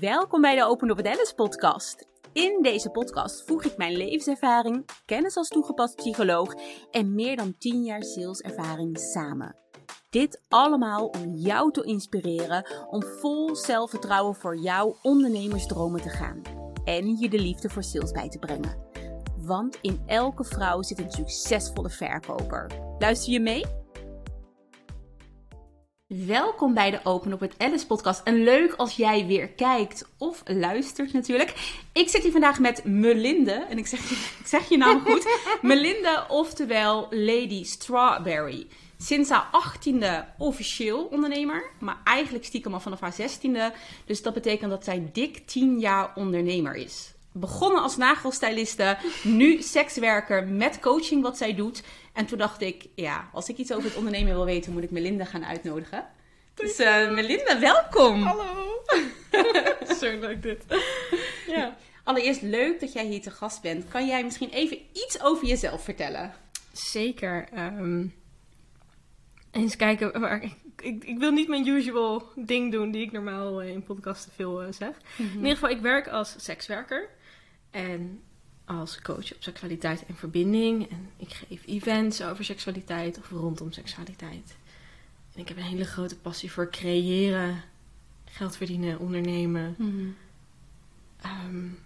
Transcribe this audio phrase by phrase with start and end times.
[0.00, 2.08] Welkom bij de Open with Alice podcast.
[2.32, 6.54] In deze podcast voeg ik mijn levenservaring, kennis als toegepast psycholoog
[6.90, 9.56] en meer dan 10 jaar saleservaring samen.
[10.10, 16.42] Dit allemaal om jou te inspireren om vol zelfvertrouwen voor jouw ondernemersdromen te gaan
[16.84, 18.76] en je de liefde voor sales bij te brengen.
[19.36, 22.70] Want in elke vrouw zit een succesvolle verkoper.
[22.98, 23.79] Luister je mee?
[26.16, 28.22] Welkom bij de Open op het Alice podcast.
[28.24, 31.80] En leuk als jij weer kijkt of luistert natuurlijk.
[31.92, 33.52] Ik zit hier vandaag met Melinde.
[33.52, 34.10] En ik zeg,
[34.40, 35.38] ik zeg je naam goed.
[35.62, 38.66] Melinde, oftewel Lady Strawberry.
[38.98, 41.70] Sinds haar achttiende officieel ondernemer.
[41.78, 43.72] Maar eigenlijk stiekem al vanaf haar zestiende.
[44.04, 47.12] Dus dat betekent dat zij dik 10 jaar ondernemer is.
[47.32, 51.82] Begonnen als nagelstyliste, nu sekswerker met coaching wat zij doet.
[52.12, 54.90] En toen dacht ik, ja, als ik iets over het ondernemen wil weten, moet ik
[54.90, 56.06] Melinda gaan uitnodigen.
[56.54, 58.22] Dus uh, Melinda, welkom!
[58.22, 58.82] Hallo!
[60.00, 60.64] Zo leuk dit.
[61.46, 61.76] Ja.
[62.04, 63.88] Allereerst leuk dat jij hier te gast bent.
[63.88, 66.32] Kan jij misschien even iets over jezelf vertellen?
[66.72, 67.48] Zeker.
[67.58, 68.14] Um,
[69.50, 70.20] eens kijken.
[70.20, 74.32] Maar ik, ik, ik, wil niet mijn usual ding doen die ik normaal in podcasten
[74.32, 74.88] veel uh, zeg.
[74.88, 75.26] Mm -hmm.
[75.26, 77.08] In ieder geval, ik werk als sekswerker.
[77.70, 78.20] En
[78.64, 80.90] als coach op seksualiteit en verbinding.
[80.90, 84.56] En ik geef events over seksualiteit of rondom seksualiteit.
[85.34, 87.62] En ik heb een hele grote passie voor creëren,
[88.24, 89.74] geld verdienen, ondernemen.
[89.78, 90.16] Mm-hmm.
[91.46, 91.78] Um,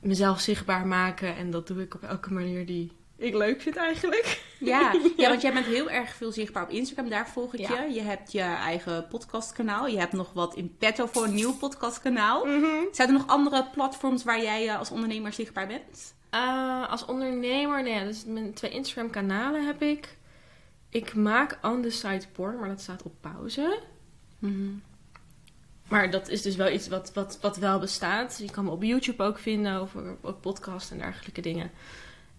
[0.00, 1.36] mezelf zichtbaar maken.
[1.36, 4.42] En dat doe ik op elke manier die ik leuk vind eigenlijk.
[4.58, 5.00] Ja, ja.
[5.16, 7.08] ja want jij bent heel erg veel zichtbaar op Instagram.
[7.08, 7.82] Daar volg ik ja.
[7.82, 7.94] je.
[7.94, 9.86] Je hebt je eigen podcastkanaal.
[9.86, 12.44] Je hebt nog wat in petto voor een nieuw podcastkanaal.
[12.44, 12.88] Mm-hmm.
[12.92, 16.14] Zijn er nog andere platforms waar jij als ondernemer zichtbaar bent?
[16.34, 20.16] Uh, als ondernemer, nee, dus mijn twee Instagram kanalen heb ik.
[20.90, 23.80] Ik maak on the side porn, maar dat staat op pauze.
[24.38, 24.82] Mm-hmm.
[25.88, 28.38] Maar dat is dus wel iets wat, wat, wat wel bestaat.
[28.38, 31.70] Je kan me op YouTube ook vinden, over ook podcast en dergelijke dingen.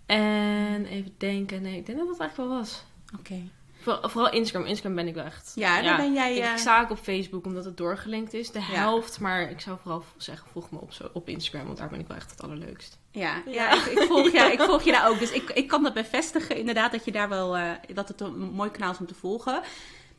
[0.07, 2.83] En even denken, nee, ik denk dat dat eigenlijk wel was.
[3.13, 3.19] Oké.
[3.19, 3.51] Okay.
[3.81, 4.67] Vooral, vooral Instagram.
[4.67, 5.51] Instagram ben ik wel echt.
[5.55, 6.37] Ja, dan ben jij.
[6.37, 8.51] Ik, ik sta ook op Facebook omdat het doorgelinkt is.
[8.51, 9.15] De helft.
[9.15, 9.21] Ja.
[9.21, 11.65] Maar ik zou vooral zeggen, volg me op, zo, op Instagram.
[11.65, 12.97] Want daar ben ik wel echt het allerleukst.
[13.11, 13.51] Ja, ja.
[13.51, 15.19] ja ik, ik, volg, ja ik volg je daar ook.
[15.19, 17.57] Dus ik, ik kan dat bevestigen, inderdaad, dat je daar wel.
[17.57, 19.61] Uh, dat het een mooi kanaal is om te volgen.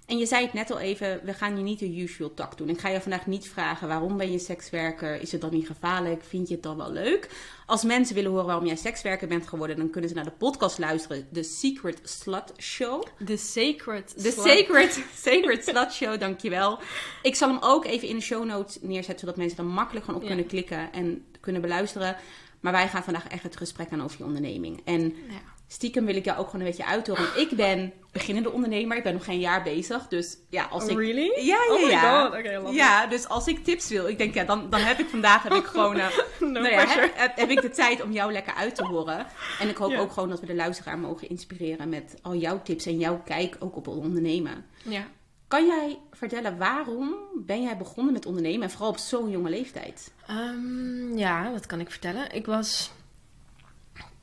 [0.08, 2.68] En je zei het net al even, we gaan je niet de usual tak doen.
[2.68, 5.20] Ik ga je vandaag niet vragen waarom ben je sekswerker?
[5.20, 6.24] Is het dan niet gevaarlijk?
[6.24, 7.30] Vind je het dan wel leuk?
[7.66, 10.78] Als mensen willen horen waarom jij sekswerker bent geworden, dan kunnen ze naar de podcast
[10.78, 11.28] luisteren.
[11.32, 13.04] The Secret Slut Show.
[13.24, 14.46] The Sacred The Slut.
[14.46, 16.78] Sacred, Sacred Slut Show, dankjewel.
[17.22, 20.20] Ik zal hem ook even in de show notes neerzetten, zodat mensen er makkelijk gewoon
[20.20, 20.34] op ja.
[20.34, 22.16] kunnen klikken en kunnen beluisteren.
[22.60, 24.80] Maar wij gaan vandaag echt het gesprek aan over je onderneming.
[24.84, 27.40] En ja stiekem wil ik jou ook gewoon een beetje uithoren.
[27.40, 28.96] Ik ben beginnende ondernemer.
[28.96, 30.08] Ik ben nog geen jaar bezig.
[30.08, 30.96] Dus ja, als oh, ik...
[30.96, 31.32] Really?
[31.36, 32.22] Ja, ja, oh my ja.
[32.22, 32.38] God.
[32.38, 34.08] Okay, ja, dus als ik tips wil.
[34.08, 35.96] Ik denk, ja, dan, dan heb ik vandaag heb ik gewoon...
[35.96, 36.06] Uh,
[36.40, 39.26] no nou ja, heb, heb, heb, ik de tijd om jou lekker uit te horen.
[39.60, 40.02] En ik hoop yeah.
[40.02, 43.56] ook gewoon dat we de luisteraar mogen inspireren met al jouw tips en jouw kijk
[43.58, 44.64] ook op ondernemen.
[44.82, 45.06] Ja.
[45.48, 50.12] Kan jij vertellen waarom ben jij begonnen met ondernemen en vooral op zo'n jonge leeftijd?
[50.30, 52.34] Um, ja, dat kan ik vertellen.
[52.34, 52.90] Ik was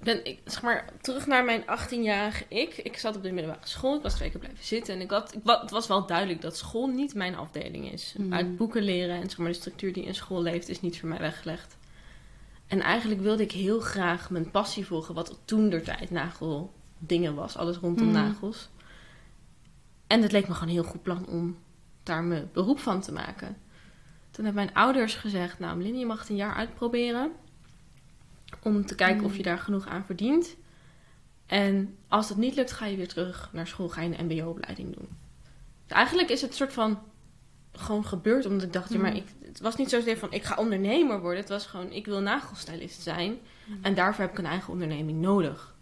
[0.05, 2.77] ben ik, zeg maar, terug naar mijn 18-jarige ik.
[2.77, 3.95] Ik zat op de middelbare school.
[3.95, 4.93] Ik was twee keer blijven zitten.
[4.95, 8.13] En ik had, ik, het was wel duidelijk dat school niet mijn afdeling is.
[8.17, 8.33] Mm.
[8.33, 11.09] Uit boeken leren en zeg maar, de structuur die in school leeft, is niet voor
[11.09, 11.77] mij weggelegd.
[12.67, 17.35] En eigenlijk wilde ik heel graag mijn passie volgen, wat toen der tijd nagel dingen
[17.35, 17.57] was.
[17.57, 18.13] Alles rondom mm.
[18.13, 18.69] nagels.
[20.07, 21.57] En het leek me gewoon een heel goed plan om
[22.03, 23.57] daar mijn beroep van te maken.
[24.31, 27.31] Toen hebben mijn ouders gezegd, nou Melinda, je mag het een jaar uitproberen.
[28.65, 30.55] Om te kijken of je daar genoeg aan verdient.
[31.45, 33.89] En als dat niet lukt, ga je weer terug naar school.
[33.89, 35.07] Ga je een mbo-opleiding doen.
[35.87, 36.99] Dus eigenlijk is het een soort van
[37.71, 38.45] gewoon gebeurd.
[38.45, 41.39] Omdat ik dacht, ja, maar ik, het was niet zozeer van ik ga ondernemer worden.
[41.39, 43.37] Het was gewoon, ik wil nagelstylist zijn.
[43.81, 45.75] En daarvoor heb ik een eigen onderneming nodig.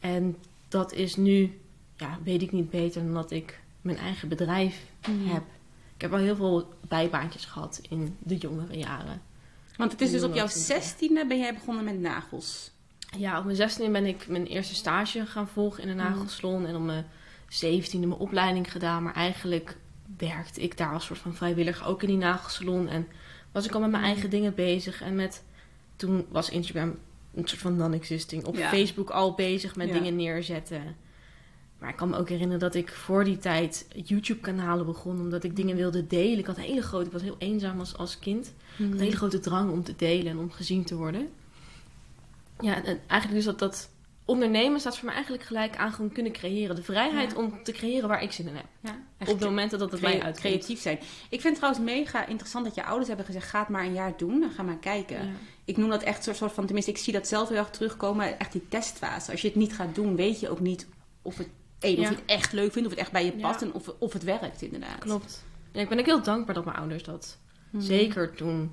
[0.00, 0.36] En
[0.68, 1.60] dat is nu,
[1.96, 5.28] ja, weet ik niet beter dan dat ik mijn eigen bedrijf Mm.
[5.28, 5.42] heb.
[5.94, 9.22] Ik heb al heel veel bijbaantjes gehad in de jongere jaren.
[9.76, 12.70] Want het is dus op jouw zestiende ben jij begonnen met nagels.
[13.16, 16.66] Ja, op mijn zestiende ben ik mijn eerste stage gaan volgen in een nagelsalon.
[16.66, 17.06] En op mijn
[17.48, 19.02] zeventiende mijn opleiding gedaan.
[19.02, 19.76] Maar eigenlijk
[20.16, 22.88] werkte ik daar als soort van vrijwilliger ook in die nagelsalon.
[22.88, 23.08] En
[23.52, 25.02] was ik al met mijn eigen dingen bezig.
[25.02, 25.44] En met,
[25.96, 26.98] toen was Instagram
[27.34, 28.44] een soort van non-existing.
[28.44, 28.68] Op Ja.
[28.68, 29.92] Facebook al bezig met Ja.
[29.94, 30.96] dingen neerzetten.
[31.82, 35.20] Maar ik kan me ook herinneren dat ik voor die tijd YouTube-kanalen begon.
[35.20, 36.38] Omdat ik dingen wilde delen.
[36.38, 37.06] Ik had een hele grote...
[37.06, 38.46] Ik was heel eenzaam als, als kind.
[38.46, 41.28] Ik had een hele grote drang om te delen en om gezien te worden.
[42.60, 43.90] Ja, en eigenlijk dus dat dat
[44.24, 46.76] ondernemen staat voor mij eigenlijk gelijk aan gewoon kunnen creëren.
[46.76, 47.36] De vrijheid Ja.
[47.38, 48.64] om te creëren waar ik zin in heb.
[48.80, 48.96] Ja,
[49.32, 50.36] Op de momenten dat het mij uitkomt.
[50.38, 50.96] creatief zijn.
[51.28, 53.92] Ik vind het trouwens mega interessant dat je ouders hebben gezegd: ga het maar een
[53.94, 55.16] jaar doen en ga maar kijken.
[55.26, 55.32] Ja.
[55.64, 58.38] Ik noem dat echt een soort van, tenminste, ik zie dat zelf heel erg terugkomen.
[58.38, 59.30] Echt die testfase.
[59.30, 60.86] Als je het niet gaat doen, weet je ook niet
[61.22, 61.48] of het,
[61.82, 63.88] één, of je het echt leuk vindt, of het echt bij je past en of,
[63.98, 64.98] of het werkt, inderdaad.
[64.98, 65.44] Klopt.
[65.72, 67.38] Ik ben ook heel dankbaar dat mijn ouders dat
[67.70, 67.82] Mhm.
[67.84, 68.72] zeker toen.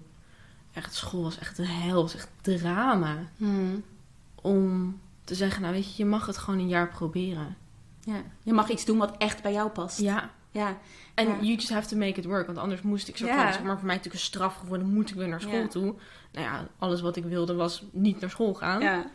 [0.74, 3.16] Echt, school was echt een hel, was echt drama.
[3.38, 3.76] Mhm.
[4.42, 7.58] Om te zeggen, nou weet je, je mag het gewoon een jaar proberen.
[8.04, 8.22] Ja.
[8.44, 10.00] Je mag iets doen wat echt bij jou past.
[10.00, 10.30] Ja.
[10.52, 10.78] Ja.
[11.14, 11.34] En Ja.
[11.34, 12.46] you just have to make it work.
[12.46, 13.44] Want anders moest ik zo Ja.
[13.44, 15.68] van, zeg maar voor mij natuurlijk een straf geworden, moet ik weer naar school Ja.
[15.68, 15.96] toe.
[16.32, 18.82] Nou ja, alles wat ik wilde was niet naar school gaan.
[18.82, 19.06] ja.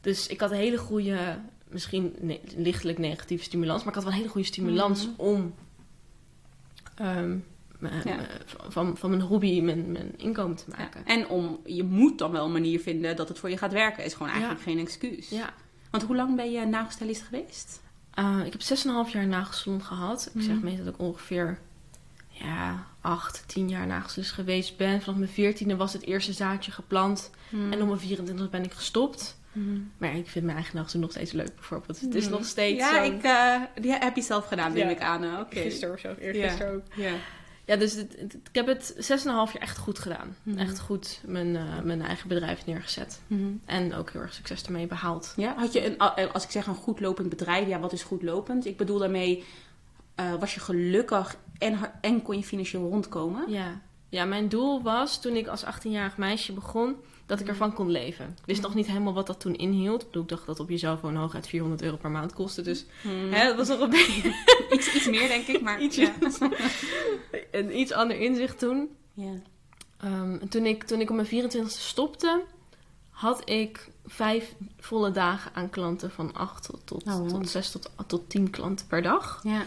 [0.00, 4.12] Dus ik had een hele goede, misschien ne- lichtelijk negatieve stimulans, maar ik had wel
[4.12, 5.20] een hele goede stimulans Mhm.
[5.20, 5.54] om
[6.94, 7.36] ehm,
[8.04, 8.26] Ja.
[8.68, 11.00] van, van mijn hobby mijn, mijn inkomen te maken.
[11.06, 11.06] Ja.
[11.14, 14.04] En om, je moet dan wel een manier vinden dat het voor je gaat werken.
[14.04, 15.28] Is gewoon eigenlijk geen excuus.
[15.28, 15.54] Ja.
[15.90, 17.80] Want hoe lang ben je nagelstylist geweest?
[18.18, 20.30] Uh, ik heb 6,5 jaar nagelsalon gehad.
[20.34, 20.64] Ik zeg Mhm.
[20.64, 21.58] meestal dat ik ongeveer
[22.28, 25.02] ja, 8, 10 jaar nagelstylist geweest ben.
[25.02, 27.30] Vanaf mijn 14e was het eerste zaadje geplant.
[27.70, 29.38] En op mijn 24 ben ik gestopt.
[29.98, 32.00] Maar ik vind mijn eigen nagelsalon nog steeds leuk bijvoorbeeld.
[32.00, 32.32] Het is Mhm.
[32.32, 34.90] nog steeds Ja, ik, eh, die heb je zelf gedaan, neem Ja.
[34.90, 35.46] ik aan.
[35.50, 36.82] Gisteren of zo, eergisteren ook.
[36.96, 37.12] Ja.
[37.64, 40.36] Ja, dus het, het- ik heb het 6,5 jaar echt goed gedaan.
[40.42, 40.58] Mhm.
[40.58, 43.20] Echt goed mijn, eh, mijn eigen bedrijf neergezet.
[43.26, 43.42] Mhm.
[43.64, 45.32] En ook heel erg succes ermee behaald.
[45.36, 48.02] Ja, had je een, eh, als ik zeg een goed lopend bedrijf, ja, wat is
[48.02, 48.66] goed lopend?
[48.66, 49.44] Ik bedoel daarmee,
[50.40, 53.50] was je gelukkig en, en kon je financieel rondkomen?
[53.50, 53.80] Ja.
[54.08, 56.96] ja, mijn doel was toen ik als 18-jarig meisje begon...
[57.26, 58.26] dat ik ervan kon leven.
[58.38, 60.00] Ik wist nog niet helemaal wat dat toen inhield.
[60.00, 62.62] Ik bedoel, ik dacht dat op je cellfoon hooguit 400 euro per maand kostte.
[62.62, 63.32] Dus Mhm.
[63.32, 64.34] hè, dat was nog een beetje
[64.74, 66.00] iets, iets meer, denk ik, maar Ietsje.
[66.20, 66.50] Ja.
[67.50, 68.88] een iets ander inzicht toen.
[69.14, 69.32] Ja.
[70.00, 72.42] Ehm, en toen, ik, toen ik op mijn 24e stopte,
[73.10, 77.90] had ik vijf volle dagen aan klanten van 8 tot, tot, Oh, tot 6 tot,
[78.06, 79.40] tot 10 klanten per dag.
[79.42, 79.62] Ja.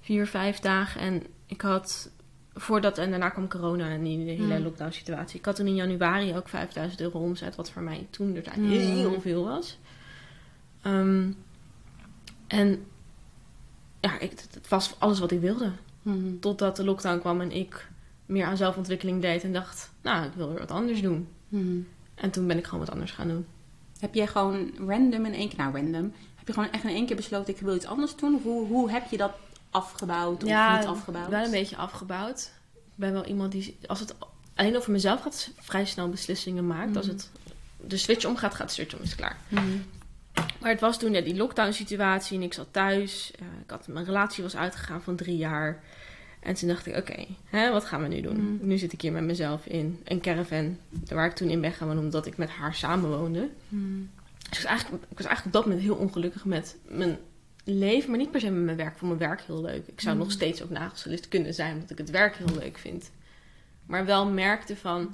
[0.00, 1.00] Vier, vijf dagen.
[1.00, 2.10] En ik had
[2.54, 4.64] voordat en daarna kwam corona en die hele Mm.
[4.64, 5.38] lockdown situatie.
[5.38, 8.56] Ik had toen in januari ook 5000 euro omzet, wat voor mij toen de tijd
[8.56, 8.68] Mm.
[8.70, 9.78] heel veel was.
[10.82, 11.30] Ehm,
[12.46, 12.84] en
[14.00, 15.70] ja, ik, het, was alles wat ik wilde.
[16.02, 16.38] Mhm.
[16.40, 17.88] Totdat de lockdown kwam en ik
[18.26, 21.28] meer aan zelfontwikkeling deed en dacht, nou, ik wil weer wat anders doen.
[22.14, 23.46] En toen ben ik gewoon wat anders gaan doen.
[23.98, 27.06] Heb jij gewoon random in één keer, nou random, heb je gewoon echt in één
[27.06, 28.34] keer besloten, ik wil iets anders doen?
[28.34, 29.32] Of hoe, hoe heb je dat
[29.74, 31.28] afgebouwd of niet afgebouwd?
[31.28, 32.50] wel een beetje afgebouwd.
[32.74, 34.14] Ik ben wel iemand die, als het
[34.54, 36.96] alleen over mezelf gaat, vrij snel beslissingen maakt.
[36.96, 37.14] Als Mhm.
[37.14, 37.30] het
[37.86, 39.36] de switch omgaat, gaat de switch om, is klaar.
[39.48, 39.62] Mhm.
[40.60, 43.30] Maar het was toen ja, die lockdown situatie en ik zat thuis.
[43.64, 45.82] Ik had, mijn relatie was uitgegaan van drie jaar.
[46.40, 47.26] En toen dacht ik, oké,
[47.70, 48.54] wat gaan we nu doen?
[48.54, 48.66] Mhm.
[48.66, 50.78] Nu zit ik hier met mezelf in een caravan.
[51.08, 53.48] Waar ik toen in ben gaan wonen, omdat ik met haar samenwoonde.
[53.68, 57.18] Dus ik was, eigenlijk, ik was eigenlijk op dat moment heel ongelukkig met mijn
[57.64, 58.10] leven.
[58.10, 58.92] Maar niet per se met mijn werk.
[58.92, 59.86] Ik vond mijn werk heel leuk.
[59.86, 60.24] Ik zou Mhm.
[60.24, 63.10] nog steeds ook nagelstylist kunnen zijn, omdat ik het werk heel leuk vind.
[63.86, 65.10] Maar wel merkte van...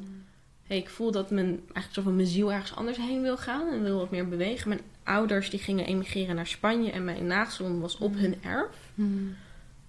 [0.67, 3.69] Hey, ik voel dat mijn, eigenlijk zo van mijn ziel ergens anders heen wil gaan
[3.69, 4.69] en wil wat meer bewegen.
[4.69, 8.21] Mijn ouders die gingen emigreren naar Spanje en mijn nagelsalon was op Mhm.
[8.21, 8.77] hun erf.
[8.95, 9.09] Mhm.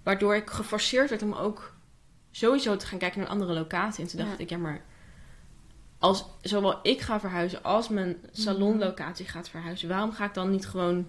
[0.02, 1.74] Waardoor ik geforceerd werd om ook
[2.30, 4.04] sowieso te gaan kijken naar een andere locatie.
[4.04, 4.38] En toen dacht Ja.
[4.38, 4.80] ik, ja maar
[5.98, 10.66] als zowel ik ga verhuizen als mijn salonlocatie gaat verhuizen, waarom ga ik dan niet
[10.66, 11.06] gewoon...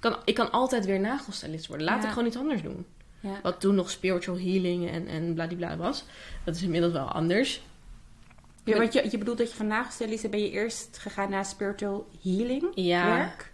[0.00, 1.86] Ik kan, ik kan altijd weer nagelstylist worden.
[1.86, 2.06] Laat Ja.
[2.08, 2.86] ik gewoon iets anders doen.
[3.20, 3.40] Ja.
[3.42, 6.04] Wat toen nog spiritual healing en, en bladibla was.
[6.44, 7.62] Dat is inmiddels wel anders.
[8.64, 12.08] Ja, want je, je bedoelt dat je van nagelstylisten ben je eerst gegaan naar spiritual
[12.22, 13.52] healing Ja, werk?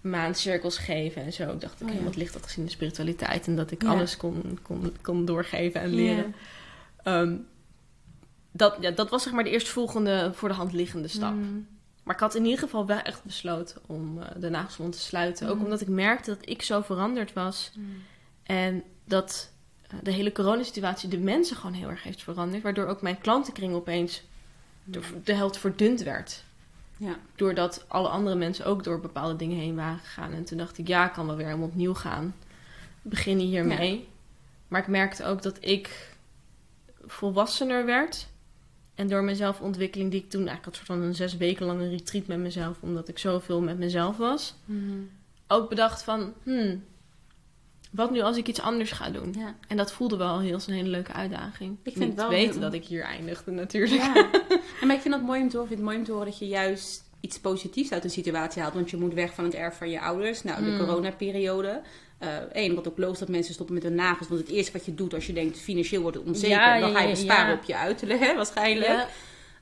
[0.00, 1.50] maandcirkels geven en zo.
[1.52, 3.46] Ik dacht, oké, Oh wat ligt dat gezien de spiritualiteit?
[3.46, 5.96] En dat ik alles kon, kon, kon doorgeven en Ja.
[5.96, 6.34] leren.
[7.02, 7.36] Ehm,
[8.52, 11.34] dat, ja, dat was zeg maar de eerstvolgende voor de hand liggende stap.
[11.34, 11.58] Mhm.
[12.06, 15.48] Maar ik had in ieder geval wel echt besloten om eh, de nagelsalon te sluiten.
[15.48, 15.64] Ook Mhm.
[15.64, 17.72] omdat ik merkte dat ik zo veranderd was.
[18.42, 19.50] En dat
[19.88, 22.62] eh, de hele coronasituatie de mensen gewoon heel erg heeft veranderd.
[22.62, 24.22] Waardoor ook mijn klantenkring opeens
[24.84, 26.44] de, de helft verdund werd.
[26.96, 27.16] Ja.
[27.36, 30.32] Doordat alle andere mensen ook door bepaalde dingen heen waren gegaan.
[30.32, 32.34] En toen dacht ik, ja, ik kan wel weer helemaal opnieuw gaan.
[33.02, 34.08] Beginnen hiermee.
[34.68, 36.14] Maar ik merkte ook dat ik
[37.06, 38.26] volwassener werd.
[38.96, 41.88] En door mijn zelfontwikkeling, die ik toen eigenlijk had, soort van een zes weken lange
[41.88, 44.98] retreat met mezelf, omdat ik zoveel met mezelf was, Mhm.
[45.48, 46.84] ook bedacht van, hmm,
[47.90, 49.34] wat nu als ik iets anders ga doen?
[49.38, 49.54] Ja.
[49.68, 51.76] En dat voelde wel heel als een hele leuke uitdaging.
[51.82, 54.02] Ik vind Niet wel weten heel- dat ik hier eindigde natuurlijk.
[54.02, 54.30] Ja.
[54.80, 55.72] En maar ik vind dat mooi om te horen.
[55.72, 58.62] Ik vind het mooi om te horen dat je juist iets positiefs uit een situatie
[58.62, 58.74] haalt.
[58.74, 60.42] Want je moet weg van het erf van je ouders.
[60.42, 60.78] Nou, de Mm.
[60.78, 61.82] coronaperiode.
[62.52, 64.28] Eén, wat ook logisch dat mensen stoppen met hun nagels.
[64.28, 66.56] Want het eerste wat je doet als je denkt financieel wordt het onzeker.
[66.56, 68.88] Ja, dan ga je besparen op je uiterlijk, hè, waarschijnlijk.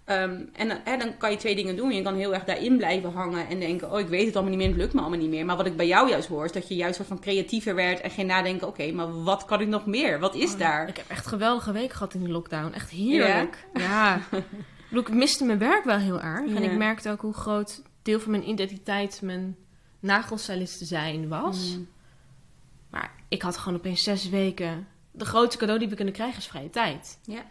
[0.05, 1.93] Ehm, en dan- hè, dan kan je twee dingen doen.
[1.93, 4.61] Je kan heel erg daarin blijven hangen en denken: Oh, ik weet het allemaal niet
[4.61, 5.45] meer, het lukt me allemaal niet meer.
[5.45, 8.01] Maar wat ik bij jou juist hoor, is dat je juist wat van creatiever werd
[8.01, 10.19] en ging nadenken: Oké, maar wat kan ik nog meer?
[10.21, 10.89] Wat is daar?
[10.89, 12.73] Ik heb echt geweldige weken gehad in die lockdown.
[12.73, 13.67] Echt heerlijk.
[13.75, 14.21] Ja.
[14.91, 16.41] Ik miste mijn werk wel heel erg.
[16.55, 19.57] En ik merkte ook hoe groot deel van mijn identiteit mijn
[20.01, 21.75] nagelstylist zijn was.
[21.77, 21.89] Mm.
[22.95, 24.87] Maar ik had gewoon opeens zes weken...
[25.11, 27.19] De grootste cadeau die we kunnen krijgen is vrije tijd.
[27.25, 27.45] Ja.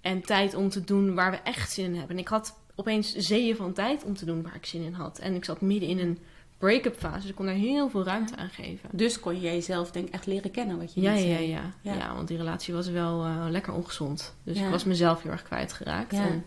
[0.00, 2.16] En tijd om te doen waar we echt zin in hebben.
[2.16, 5.18] En ik had opeens zeeën van tijd om te doen waar ik zin in had.
[5.18, 6.18] En ik zat midden in een
[6.58, 7.20] break-up fase.
[7.20, 8.88] Dus ik kon daar heel veel ruimte aan geven.
[8.92, 11.94] Dus kon je jezelf denk echt leren kennen wat je Ja, ja, ja, Ja.
[11.94, 12.14] ja.
[12.14, 14.34] want die relatie was wel eh, lekker ongezond.
[14.42, 14.64] Dus Ja.
[14.64, 16.12] ik was mezelf heel erg kwijtgeraakt.
[16.12, 16.26] Ja.
[16.28, 16.46] En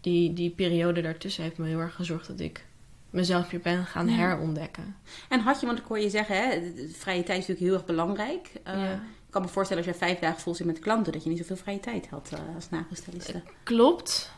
[0.00, 2.66] die, die periode daartussen heeft me heel erg gezorgd dat ik
[3.10, 4.14] mezelf weer ben gaan Ja.
[4.16, 4.96] herontdekken.
[5.28, 7.84] En had je, want ik hoor je zeggen, hè, vrije tijd is natuurlijk heel erg
[7.84, 8.50] belangrijk.
[8.64, 8.92] Eh, Ja.
[9.26, 11.38] Ik kan me voorstellen als jij vijf dagen vol zit met klanten, dat je niet
[11.38, 13.42] zoveel vrije tijd had eh, als nagelstyliste.
[13.62, 14.32] Klopt.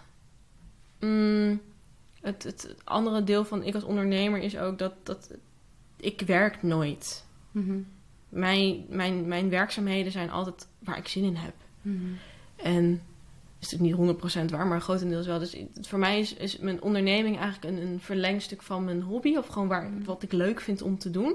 [1.00, 1.60] Mm,
[2.20, 5.30] het, het, andere deel van ik als ondernemer is ook dat, dat
[5.96, 7.24] ik werk nooit.
[7.50, 7.78] Mhm.
[8.28, 11.54] Mijn, mijn, mijn werkzaamheden zijn altijd waar ik zin in heb.
[11.82, 12.04] Mhm.
[12.56, 13.02] En
[13.60, 15.38] is het niet 100% waar, maar grotendeels wel.
[15.38, 19.36] Dus voor mij is, is mijn onderneming eigenlijk een, een verlengstuk van mijn hobby.
[19.36, 21.34] Of gewoon waar, wat ik leuk vind om te doen.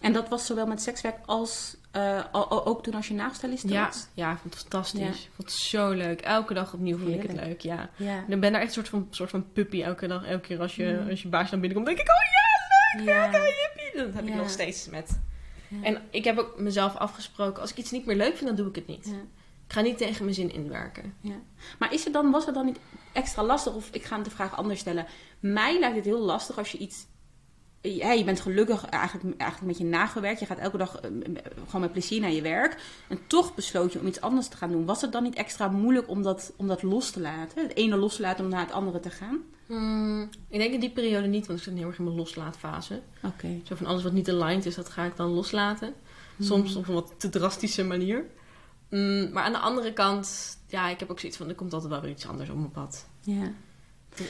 [0.00, 4.06] En dat was zowel met sekswerk als eh, ook toen als je nagelstyliste Ja, was?
[4.14, 5.00] ja, ik vond het fantastisch.
[5.00, 5.06] Ja.
[5.08, 6.20] Ik vond het zo leuk.
[6.20, 7.90] Elke dag opnieuw vond ik het leuk, ja.
[7.96, 8.24] Ja.
[8.26, 10.24] En ik ben daar echt een soort van, soort van puppy elke dag.
[10.26, 11.10] Elke keer als je, Mm.
[11.10, 13.40] als je baas naar binnen komt, denk ik, oh ja, leuk, Ja.
[13.40, 14.04] jippie.
[14.04, 15.20] Dat heb ik nog steeds met.
[15.82, 18.68] En ik heb ook mezelf afgesproken, als ik iets niet meer leuk vind, dan doe
[18.68, 19.14] ik het niet.
[19.74, 21.14] Ga niet tegen mijn zin inwerken.
[21.20, 21.40] Ja.
[21.78, 22.78] Maar is het dan, was het dan niet
[23.12, 23.74] extra lastig?
[23.74, 25.06] Of ik ga de vraag anders stellen.
[25.40, 27.06] Mij lijkt het heel lastig als je iets.
[27.80, 30.38] Ja, je bent gelukkig eigenlijk, eigenlijk met je nagelwerk.
[30.38, 31.10] Je gaat elke dag eh,
[31.66, 32.76] gewoon met plezier naar je werk.
[33.08, 34.84] En toch besloot je om iets anders te gaan doen.
[34.84, 37.62] Was het dan niet extra moeilijk om dat, om dat los te laten?
[37.62, 39.42] Het ene los te laten om naar het andere te gaan?
[39.66, 43.00] Mm, ik denk in die periode niet, want ik zit heel erg in mijn loslaatfase.
[43.22, 43.60] Oké.
[43.62, 45.94] Zo van alles wat niet aligned is, dat ga ik dan loslaten.
[46.38, 48.24] Soms op een wat te drastische manier.
[48.90, 51.90] Mm, maar aan de andere kant, ja, ik heb ook zoiets van, er komt altijd
[51.92, 53.06] wel weer iets anders op mijn pad.
[53.20, 53.52] Ja.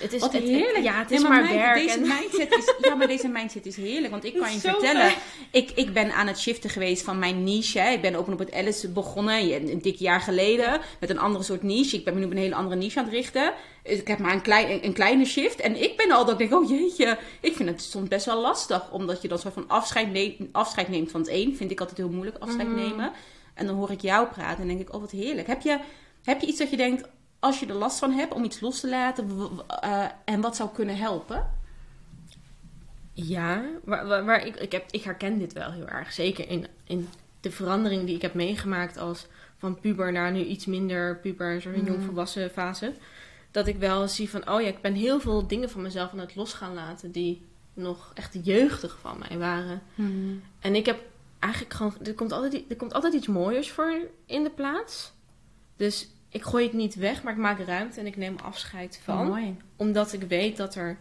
[0.00, 0.84] Het is, Wat het- het- heerlijk.
[0.84, 1.74] ja, het is maar maar, werk.
[1.74, 4.10] Deze en, mindset is, ja, maar deze mindset is heerlijk.
[4.12, 5.18] Want ik kan je vertellen, fijn.
[5.50, 7.78] ik, ik ben aan het shiften geweest van mijn niche.
[7.78, 7.90] Hè.
[7.90, 10.80] Ik ben Open op het Alice begonnen een, een dik jaar geleden.
[11.00, 11.96] Met een andere soort niche.
[11.96, 13.52] Ik ben me nu op een hele andere niche aan het richten.
[13.82, 15.60] Dus ik heb maar een, klein, een, kleine shift.
[15.60, 17.18] En ik ben al dat ik denk, oh jeetje.
[17.40, 18.90] Ik vind het soms best wel lastig.
[18.90, 21.56] Omdat je dan soort van afscheid, neemt, afscheid neemt van het een.
[21.56, 22.76] Vind ik altijd heel moeilijk, afscheid Mhm.
[22.76, 23.12] nemen.
[23.54, 25.46] En dan hoor ik jou praten en denk ik, oh wat heerlijk.
[25.46, 25.78] Heb je,
[26.24, 27.08] heb je iets dat je denkt,
[27.38, 29.28] als je er last van hebt om iets los te laten,
[29.80, 31.50] eh, en wat zou kunnen helpen?
[33.12, 36.12] Ja, waar, waar, waar ik, ik, heb, ik herken dit wel heel erg.
[36.12, 37.08] Zeker in, in
[37.40, 39.26] de verandering die ik heb meegemaakt als
[39.58, 41.86] van puber naar nu iets minder puber, zo'n Mhm.
[41.86, 42.92] jongvolwassen fase.
[43.50, 46.18] Dat ik wel zie van, oh ja, ik ben heel veel dingen van mezelf aan
[46.18, 47.42] het los gaan laten die
[47.74, 49.82] nog echt jeugdig van mij waren.
[50.60, 50.98] En ik heb
[51.44, 53.92] eigenlijk gewoon, er komt altijd, er komt altijd iets mooiers voor
[54.26, 55.12] in de plaats.
[55.76, 59.26] Dus ik gooi het niet weg, maar ik maak ruimte en ik neem afscheid van
[59.26, 59.56] mooi.
[59.76, 60.98] omdat ik weet dat er.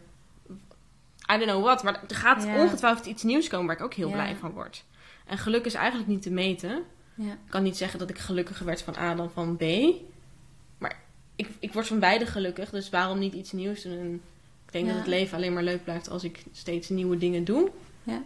[1.33, 2.61] I don't know what, maar er gaat Ja.
[2.61, 4.13] ongetwijfeld iets nieuws komen waar ik ook heel Ja.
[4.13, 4.83] blij van word.
[5.25, 6.83] En geluk is eigenlijk niet te meten.
[7.15, 7.31] Ja.
[7.31, 9.61] Ik kan niet zeggen dat ik gelukkiger werd van A dan van B.
[10.77, 10.99] Maar
[11.35, 13.97] ik, ik word van beide gelukkig, dus waarom niet iets nieuws doen?
[13.99, 14.13] En
[14.65, 17.71] ik denk dat het leven alleen maar leuk blijft als ik steeds nieuwe dingen doe.
[18.03, 18.21] Ja.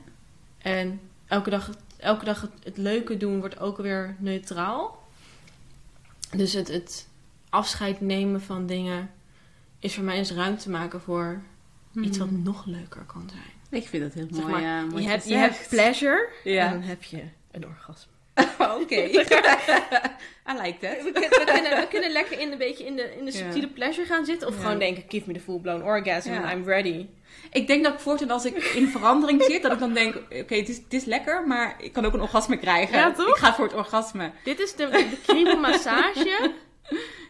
[0.57, 5.03] En elke dag, elke dag het, het leuke doen wordt ook weer neutraal.
[6.35, 7.07] Dus het, het
[7.49, 9.11] afscheid nemen van dingen
[9.79, 11.41] is voor mij eens ruimte maken voor
[12.01, 13.81] iets wat nog leuker kan zijn.
[13.81, 14.51] Ik vind dat heel Zeg mooi.
[14.53, 16.65] maar, ja, mooi je, hebt, je hebt pleasure Ja.
[16.65, 18.11] en dan heb je een orgasme.
[18.81, 18.95] Oké.
[20.51, 21.03] I like that.
[21.03, 23.67] We, kunnen, we, kunnen, we kunnen lekker in een beetje in de, in de subtiele
[23.67, 24.47] pleasure gaan zitten.
[24.47, 26.53] Of gewoon denken, give me the full-blown orgasm Ja.
[26.53, 27.05] I'm ready.
[27.51, 30.55] Ik denk dat ik voortaan als ik in verandering zit, dat ik dan denk, oké,
[30.55, 32.97] het, is, het is lekker, maar ik kan ook een orgasme krijgen.
[32.97, 33.27] Ja, toch?
[33.27, 34.31] Ik ga voor het orgasme.
[34.43, 36.51] Dit is de, de kriebelmassage.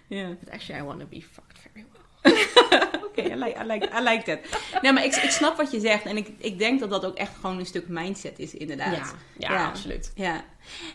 [0.10, 0.28] Ja.
[0.40, 2.82] But actually I want to be fucked very well.
[3.08, 4.82] Oké, I, like, I, like, I like that.
[4.82, 6.06] Nee, maar ik, ik snap wat je zegt.
[6.06, 8.96] En ik, ik denk dat dat ook echt gewoon een stuk mindset is, inderdaad.
[8.96, 9.68] Ja, ja, Ja.
[9.68, 10.12] absoluut.
[10.16, 10.44] Ja.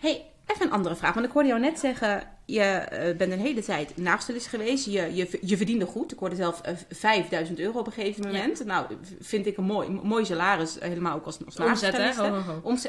[0.01, 1.15] hey, even een andere vraag.
[1.15, 4.85] Want ik hoorde jou net zeggen, je eh, bent een hele tijd nagelstylist geweest.
[4.85, 6.13] Je, je, je verdiende goed.
[6.13, 8.65] Ik hoorde zelf eh, 5000 euro op een gegeven moment.
[8.65, 8.87] Nou,
[9.21, 10.79] vind ik een mooi, mooi salaris.
[10.79, 12.13] eh, Helemaal ook als, als Omzet, hè?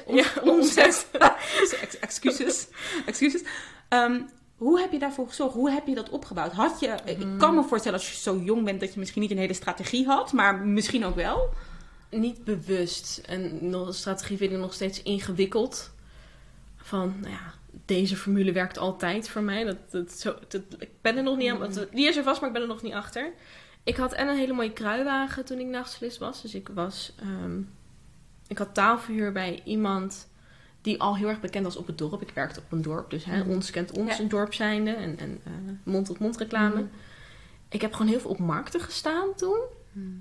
[0.07, 1.07] Ja, omzet.
[1.81, 2.67] Ex- excuses.
[3.05, 3.41] excuses.
[3.89, 4.22] Ehm,
[4.57, 5.53] hoe heb je daarvoor gezorgd?
[5.53, 6.51] Hoe heb je dat opgebouwd?
[6.51, 9.31] Had je, Ik kan me voorstellen als je zo jong bent dat je misschien niet
[9.31, 11.50] een hele strategie had, maar misschien ook wel.
[12.10, 13.22] Niet bewust.
[13.25, 15.91] En strategie vind ik nog steeds ingewikkeld.
[16.85, 17.53] Van, nou ja,
[17.85, 19.63] deze formule werkt altijd voor mij.
[19.63, 21.57] Dat, dat, zo, dat, ik ben er nog niet aan.
[21.57, 21.71] Mm.
[21.91, 23.31] Die is er vast, maar ik ben er nog niet achter.
[23.83, 26.41] Ik had en een hele mooie kruiwagen toen ik nachtslist was.
[26.41, 27.13] Dus ik was...
[27.19, 27.59] ehm,
[28.47, 30.29] ik had tafelhuur bij iemand
[30.81, 32.21] die al heel erg bekend was op het dorp.
[32.21, 33.49] Ik werkte op een dorp, dus hè, Mhm.
[33.49, 34.23] ons kent ons Ja.
[34.23, 34.91] een dorp zijnde.
[34.91, 35.51] En, en eh,
[35.83, 36.75] mond-tot-mond reclame.
[36.75, 36.85] Mhm.
[37.69, 39.59] Ik heb gewoon heel veel op markten gestaan toen.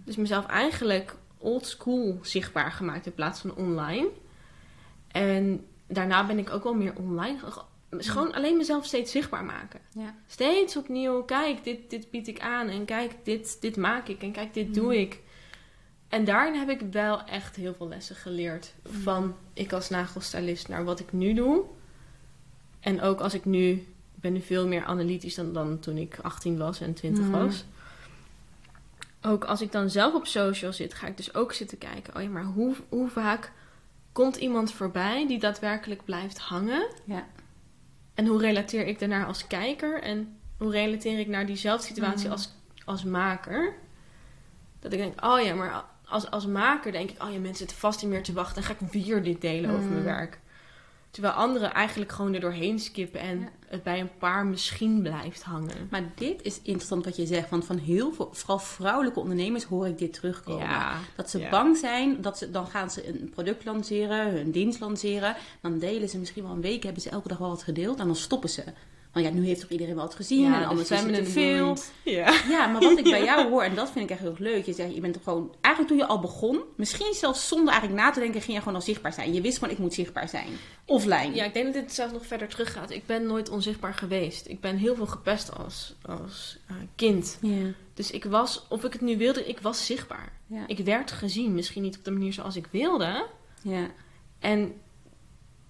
[0.05, 4.09] Dus mezelf eigenlijk old school zichtbaar gemaakt in plaats van online.
[5.09, 7.39] En daarna ben ik ook wel meer online.
[7.39, 9.81] ge- dus Gewoon alleen mezelf steeds zichtbaar maken.
[9.95, 10.15] Ja.
[10.27, 12.69] Steeds opnieuw, kijk, dit, dit bied ik aan.
[12.69, 14.23] En kijk, dit, dit maak ik.
[14.23, 14.91] En kijk, dit doe Mm.
[15.01, 15.21] ik.
[16.09, 18.75] En daarin heb ik wel echt heel veel lessen geleerd.
[18.91, 19.01] Mm.
[19.03, 21.65] Van ik als nagelstylist naar wat ik nu doe.
[22.81, 23.71] En ook als ik nu...
[24.15, 27.31] Ik ben nu veel meer analytisch dan, dan toen ik 18 was en 20 Mm.
[27.31, 27.65] was.
[29.23, 32.17] Ook als ik dan zelf op social zit, ga ik dus ook zitten kijken.
[32.17, 33.53] Oh ja, maar hoe, hoe vaak
[34.13, 36.87] komt iemand voorbij die daadwerkelijk blijft hangen?
[37.05, 37.27] Ja.
[38.15, 40.03] En hoe relateer ik daarnaar als kijker?
[40.03, 42.33] En hoe relateer ik naar diezelfde situatie Mm.
[42.33, 42.53] als,
[42.85, 43.75] als maker?
[44.81, 47.77] Dat ik denk, oh ja, maar als, als maker denk ik, oh ja, mensen zitten
[47.77, 48.55] vast niet meer te wachten.
[48.55, 49.91] Dan ga ik weer dit delen over Mm.
[49.93, 50.41] mijn werk.
[51.13, 53.49] Terwijl anderen eigenlijk gewoon er doorheen skippen en Ja.
[53.67, 55.89] het bij een paar misschien blijft hangen.
[55.91, 57.51] Maar dit is interessant wat je zegt.
[57.51, 60.67] Want van heel veel, vooral vrouwelijke ondernemers, hoor ik dit terugkomen.
[60.69, 61.51] Ja, Dat ze ja.
[61.51, 65.37] bang zijn, dat ze, dan gaan ze een product lanceren, hun dienst lanceren.
[65.61, 67.99] Dan delen ze misschien wel een week, hebben ze elke dag wel wat gedeeld.
[68.01, 68.65] En dan stoppen ze.
[69.13, 70.55] Want ja, nu heeft toch iedereen wel wat gezien.
[70.55, 71.77] en anders is het te veel.
[72.05, 72.35] Ja.
[72.49, 74.67] Ja, maar wat ik bij jou hoor, en dat vind ik echt heel leuk.
[74.67, 78.11] Je zegt, je bent gewoon, eigenlijk toen je al begon, misschien zelfs zonder eigenlijk na
[78.11, 79.35] te denken, ging je gewoon al zichtbaar zijn.
[79.35, 80.49] Je wist gewoon, ik moet zichtbaar zijn.
[80.85, 81.35] Offline.
[81.35, 82.91] Ja, ik denk dat dit zelfs nog verder teruggaat.
[82.91, 84.49] Ik ben nooit onzichtbaar geweest.
[84.49, 87.39] Ik ben heel veel gepest als, als eh, kind.
[87.41, 87.67] Ja.
[87.95, 90.33] Dus ik was, of ik het nu wilde, ik was zichtbaar.
[90.67, 93.27] Ik werd gezien, misschien niet op de manier zoals ik wilde.
[93.63, 93.91] ja.
[94.39, 94.75] En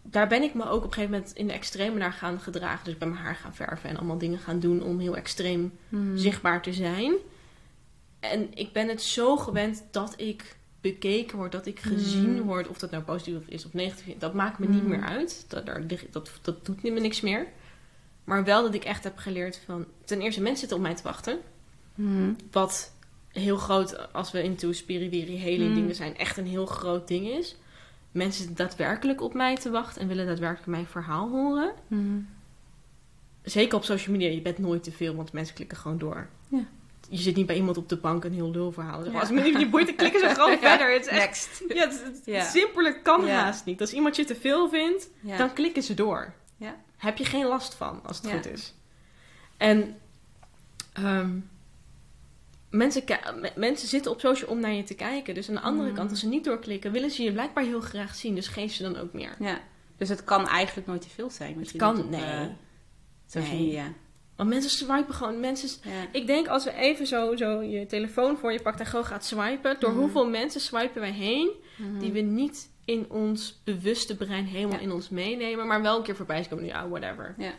[0.03, 2.85] daar ben ik me ook op een gegeven moment in de extreme naar gaan gedragen.
[2.85, 6.17] Dus ben mijn haar gaan verven en allemaal dingen gaan doen om heel extreem Hmm.
[6.17, 7.13] zichtbaar te zijn.
[8.21, 12.43] En ik ben het zo gewend dat ik bekeken word, dat ik gezien Mm.
[12.43, 12.69] word.
[12.69, 14.89] Of dat nou positief is of negatief dat maakt me niet Mm.
[14.89, 15.45] meer uit.
[15.49, 17.47] Dat, daar, dat, dat doet me niks meer.
[18.25, 19.87] Maar wel dat ik echt heb geleerd van...
[20.05, 21.39] Ten eerste, mensen zitten op mij te wachten.
[21.95, 22.37] Hmm.
[22.51, 22.93] Wat
[23.29, 25.75] heel groot, als we into spiriwiri healing Mm.
[25.75, 27.57] dingen zijn, echt een heel groot ding is.
[28.13, 31.73] Mensen daadwerkelijk op mij te wachten en willen daadwerkelijk mijn verhaal horen.
[31.89, 32.29] Hmm.
[33.43, 36.29] Zeker op social media, je bent nooit te veel, want mensen klikken gewoon door.
[36.49, 36.65] Ja.
[37.09, 39.05] Je zit niet bij iemand op de bank een heel lulverhaal.
[39.11, 39.21] Ja.
[39.21, 40.93] Als me niet, boeit, dan klikken ze gewoon verder.
[40.93, 41.63] Het is echt, Next.
[41.69, 42.45] ja, het, het- Ja.
[42.45, 43.81] simpeler kan haast niet.
[43.81, 46.33] Als iemand je te veel vindt, dan klikken ze door.
[46.57, 46.77] Ja.
[46.97, 48.75] Heb je geen last van, als het goed is.
[49.57, 49.97] En
[50.93, 51.31] ehm,
[52.73, 53.03] mensen,
[53.57, 55.35] mensen zitten op social om naar je te kijken.
[55.35, 55.95] Dus aan de andere Mm.
[55.95, 58.35] kant, als ze niet doorklikken, willen ze je blijkbaar heel graag zien.
[58.35, 59.37] Dus geef ze dan ook meer.
[59.39, 59.61] ja.
[59.97, 61.59] Dus het kan eigenlijk nooit te veel zijn.
[61.59, 62.21] Het kan- op, nee.
[62.23, 62.41] eh,
[63.27, 63.63] social Nee.
[63.65, 63.93] media.
[64.37, 65.41] Want mensen swipen gewoon.
[65.41, 65.91] Mensen, Ja.
[66.13, 69.25] ik denk als we even zo, zo je telefoon voor je pakt en gewoon gaat
[69.25, 69.77] swipen.
[69.81, 69.99] Door Mhm.
[70.01, 71.99] hoeveel mensen swipen wij heen Mhm.
[71.99, 74.83] die we niet in ons bewuste brein helemaal Ja.
[74.83, 75.67] in ons meenemen.
[75.67, 76.65] Maar wel een keer voorbij komen.
[76.65, 77.35] Ja, whatever.
[77.39, 77.53] Ja.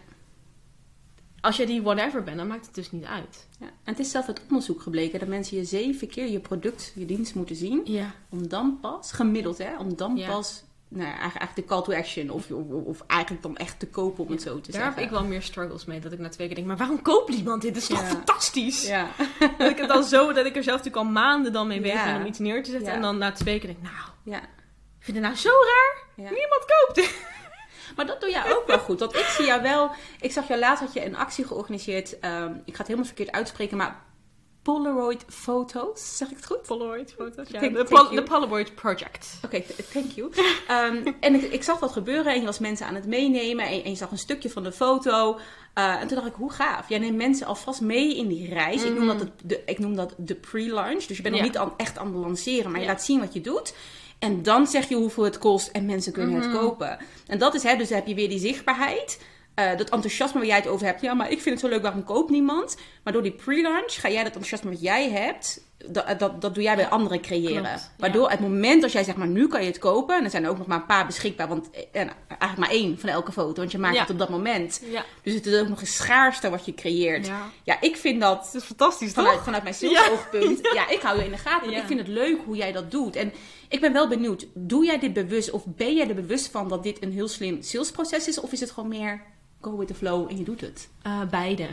[1.44, 3.48] Als je die whatever bent, dan maakt het dus niet uit.
[3.60, 3.66] Ja.
[3.66, 7.06] En het is zelf uit onderzoek gebleken dat mensen je zeven keer je product, je
[7.06, 7.82] dienst moeten zien.
[7.86, 8.12] Ja.
[8.30, 10.28] Om dan pas, gemiddeld hè, om dan Ja.
[10.30, 12.30] pas, nou ja, eigenlijk, de call to action.
[12.30, 14.94] Of, of, of eigenlijk dan echt te kopen om het zo te Daar zeggen.
[14.96, 16.00] heb ik wel meer struggles mee.
[16.00, 17.74] Dat ik na twee keer denk, maar waarom koopt iemand dit?
[17.74, 18.88] Dit is toch fantastisch?
[18.88, 19.08] Ja.
[19.58, 22.04] Dat ik het dan zo, dat ik er zelf natuurlijk al maanden dan mee bezig
[22.04, 22.94] ben om iets neer te zetten.
[22.94, 24.42] En dan na twee keer denk ik, nou, ja.
[24.42, 24.48] ik
[25.00, 26.02] vind het nou zo raar.
[26.16, 27.32] Niemand koopt dit.
[27.96, 29.00] Maar dat doe jij ook wel goed.
[29.00, 29.92] Want ik zie jou wel.
[30.22, 32.20] Ik zag jou laatst had je een actie georganiseerd.
[32.20, 34.02] ehm, ik ga het helemaal verkeerd uitspreken, maar
[34.64, 36.18] Polaroid foto's.
[36.18, 36.62] Zeg ik het goed?
[36.62, 37.60] Polaroid foto's, ja.
[37.60, 38.16] Thank- De, thank Pol- you.
[38.16, 39.28] de Polaroid Project.
[39.46, 40.32] Oké, th- thank you.
[40.68, 43.84] Ehm, en ik, ik zag dat gebeuren en je was mensen aan het meenemen en,
[43.84, 45.40] en je zag een stukje van de foto.
[45.74, 46.90] Eh, en toen dacht ik, hoe gaaf.
[46.90, 48.84] Jij neemt mensen alvast mee in die reis.
[48.84, 51.04] Ik, noem dat het, de, ik noem dat de pre-launch.
[51.04, 51.42] Dus je bent Ja.
[51.42, 52.92] nog niet aan, echt aan het lanceren, maar je Ja.
[52.92, 53.74] laat zien wat je doet.
[54.24, 56.58] En dan zeg je hoeveel het kost en mensen kunnen het Mhm.
[56.58, 56.98] kopen.
[57.28, 59.22] En dat is, hè, dus dan heb je weer die zichtbaarheid.
[59.56, 61.02] Eh, dat enthousiasme waar jij het over hebt.
[61.02, 62.78] Ja, maar ik vind het zo leuk, waarom koopt niemand?
[63.04, 66.64] Maar door die pre-launch ga jij dat enthousiasme wat jij hebt, dat, dat, dat doe
[66.64, 67.64] jij bij anderen creëren.
[67.64, 70.18] Klopt, Waardoor het moment als jij zegt, maar nu kan je het kopen.
[70.18, 71.48] En er zijn er ook nog maar een paar beschikbaar.
[71.48, 73.54] Want eh, en eigenlijk maar één van elke foto.
[73.60, 74.02] Want je maakt Ja.
[74.02, 74.82] het op dat moment.
[74.92, 75.06] Ja.
[75.24, 77.32] Dus het is ook nog een schaarste wat je creëert.
[77.64, 79.44] Ja, ik vind dat Het is fantastisch, vanuit, toch?
[79.44, 80.60] vanuit mijn salesoogpunt.
[80.74, 80.90] Ja.
[80.90, 81.66] ik hou je in de gaten.
[81.70, 83.16] Want ik vind het leuk hoe jij dat doet.
[83.16, 83.34] En
[83.70, 84.46] ik ben wel benieuwd.
[84.54, 85.52] Doe jij dit bewust?
[85.52, 88.40] Of ben jij er bewust van dat dit een heel slim salesproces is?
[88.40, 89.22] Of is het gewoon meer
[89.62, 90.90] go with the flow en je doet het?
[91.02, 91.68] Eh, beide.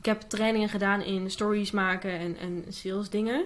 [0.00, 3.44] Ik heb trainingen gedaan in stories maken en, en sales dingen.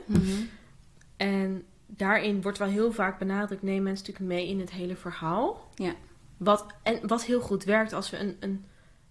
[1.17, 5.71] En daarin wordt wel heel vaak benadrukt, neem mensen natuurlijk mee in het hele verhaal.
[5.75, 5.95] Ja.
[6.37, 8.65] Wat, en wat heel goed werkt als we een, een,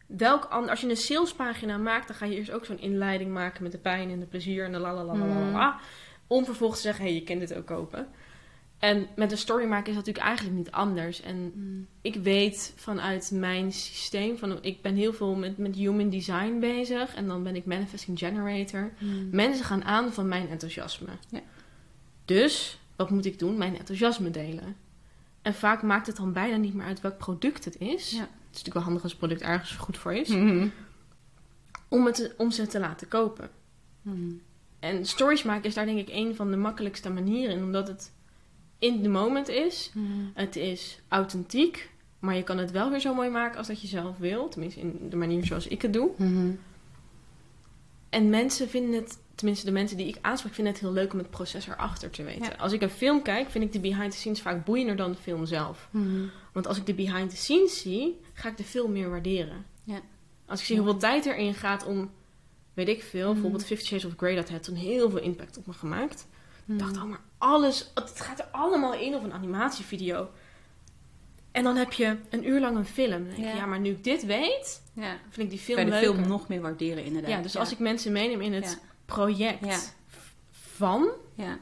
[0.06, 3.72] welk als je een salespagina maakt, dan ga je eerst ook zo'n inleiding maken met
[3.72, 5.80] de pijn en de plezier en de la la la la la Mm.
[6.28, 8.08] Om vervolgens te zeggen, hé, hey, je kent dit ook kopen.
[8.84, 11.22] En met een story maken is dat natuurlijk eigenlijk niet anders.
[11.22, 11.54] En
[12.02, 17.16] ik weet vanuit mijn systeem, van, ik ben heel veel met, met human design bezig.
[17.16, 18.92] En dan ben ik manifesting generator.
[19.32, 21.10] Mensen gaan aan van mijn enthousiasme.
[21.30, 21.42] Ja.
[22.26, 23.58] Dus, wat moet ik doen?
[23.58, 24.76] Mijn enthousiasme delen.
[25.42, 28.12] En vaak maakt het dan bijna niet meer uit welk product het is.
[28.12, 28.20] Ja.
[28.20, 30.30] Het is natuurlijk wel handig als het product ergens goed voor is.
[30.30, 30.68] Mhm.
[31.88, 33.50] Om, het, om ze te laten kopen.
[34.80, 37.64] En stories maken is daar denk ik een van de makkelijkste manieren in.
[37.64, 38.12] Omdat het
[38.84, 39.92] in the moment is.
[39.94, 40.08] Mhm.
[40.34, 41.92] Het is authentiek.
[42.20, 44.50] Maar je kan het wel weer zo mooi maken als dat je zelf wil.
[44.50, 46.10] Tenminste, in de manier zoals ik het doe.
[46.18, 46.52] Mhm.
[48.10, 51.20] En mensen vinden het, tenminste de mensen die ik aanspreek, vinden het heel leuk om
[51.20, 52.44] het proces erachter te weten.
[52.44, 52.56] Ja.
[52.58, 55.18] Als ik een film kijk, vind ik de behind the scenes vaak boeiender dan de
[55.18, 55.88] film zelf.
[55.92, 56.26] Mhm.
[56.54, 59.66] Want als ik de behind the scenes zie, ga ik de film meer waarderen.
[59.84, 60.00] Ja.
[60.46, 62.12] Als ik zie hoeveel tijd erin gaat om,
[62.74, 63.34] weet ik veel, Mhm.
[63.34, 66.28] bijvoorbeeld Fifty Shades of Grey, dat heeft toen heel veel impact op me gemaakt.
[66.68, 70.30] Ik dacht, oh maar alles, het gaat er allemaal in of een animatievideo.
[71.52, 73.10] En dan heb je een uur lang een film.
[73.12, 73.66] Dan denk ik, Ja.
[73.66, 75.16] maar nu ik dit weet, Ja.
[75.30, 77.32] vind ik die film de film nog meer waarderen inderdaad.
[77.32, 78.88] Ja, dus als ik mensen meeneem in het Ja.
[79.06, 79.78] project Ja.
[80.52, 81.58] van, Ja.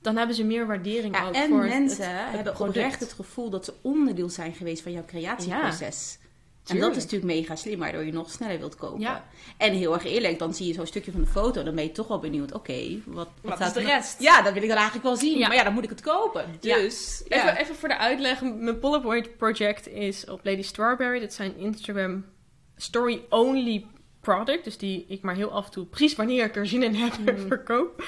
[0.00, 3.12] dan hebben ze meer waardering Ja, ook en voor mensen het, het hebben oprecht het
[3.12, 6.18] gevoel dat ze onderdeel zijn geweest van jouw creatieproces.
[6.66, 9.00] En dat is natuurlijk mega slim, waardoor je nog sneller wilt kopen.
[9.00, 9.24] Ja.
[9.56, 11.92] En heel erg eerlijk, dan zie je zo'n stukje van de foto, dan ben je
[11.92, 12.52] toch wel benieuwd.
[12.52, 14.20] Oké, wat, wat, is de rest?
[14.20, 15.38] Ja, dat wil ik dan eigenlijk wel zien.
[15.38, 15.46] Ja.
[15.46, 16.44] Maar ja, dan moet ik het kopen.
[16.60, 17.36] Dus, ja.
[17.36, 18.42] Even, even voor de uitleg.
[18.42, 21.20] Mijn Polaroid project is op Lady Strawberry.
[21.20, 22.24] Dat zijn Instagram
[22.76, 23.86] story only
[24.20, 24.64] product.
[24.64, 27.18] Dus die ik maar heel af en toe, precies wanneer ik er zin in heb,
[27.18, 27.46] Mhm.
[27.46, 28.04] verkoop.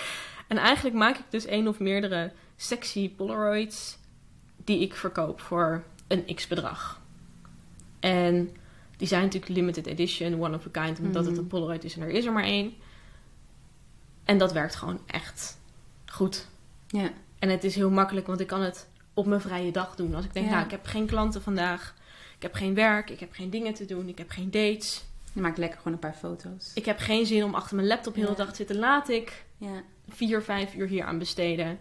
[0.49, 3.99] En eigenlijk maak ik dus één of meerdere sexy Polaroids
[4.65, 7.01] die ik verkoop voor een x bedrag.
[8.03, 8.51] En
[8.97, 11.43] die zijn natuurlijk limited edition, one of a kind, omdat het Mhm.
[11.43, 12.75] een Polaroid is en er is er maar één.
[14.25, 15.59] En dat werkt gewoon echt
[16.07, 16.49] goed.
[16.87, 17.11] ja.
[17.39, 20.15] En het is heel makkelijk, want ik kan het op mijn vrije dag doen.
[20.15, 20.53] Als ik denk, Ja.
[20.53, 21.95] nou, ik heb geen klanten vandaag.
[22.37, 23.11] Ik heb geen werk.
[23.11, 24.09] Ik heb geen dingen te doen.
[24.09, 25.05] Ik heb geen dates.
[25.33, 26.71] Je maakt lekker gewoon een paar foto's.
[26.75, 28.37] Ik heb geen zin om achter mijn laptop heel de Ja.
[28.37, 28.77] dag te zitten.
[28.77, 29.83] Laat ik Ja.
[30.09, 31.79] vier, vijf uur hier aan besteden.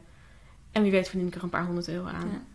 [0.71, 2.47] En wie weet verdien ik er een paar honderd euro aan.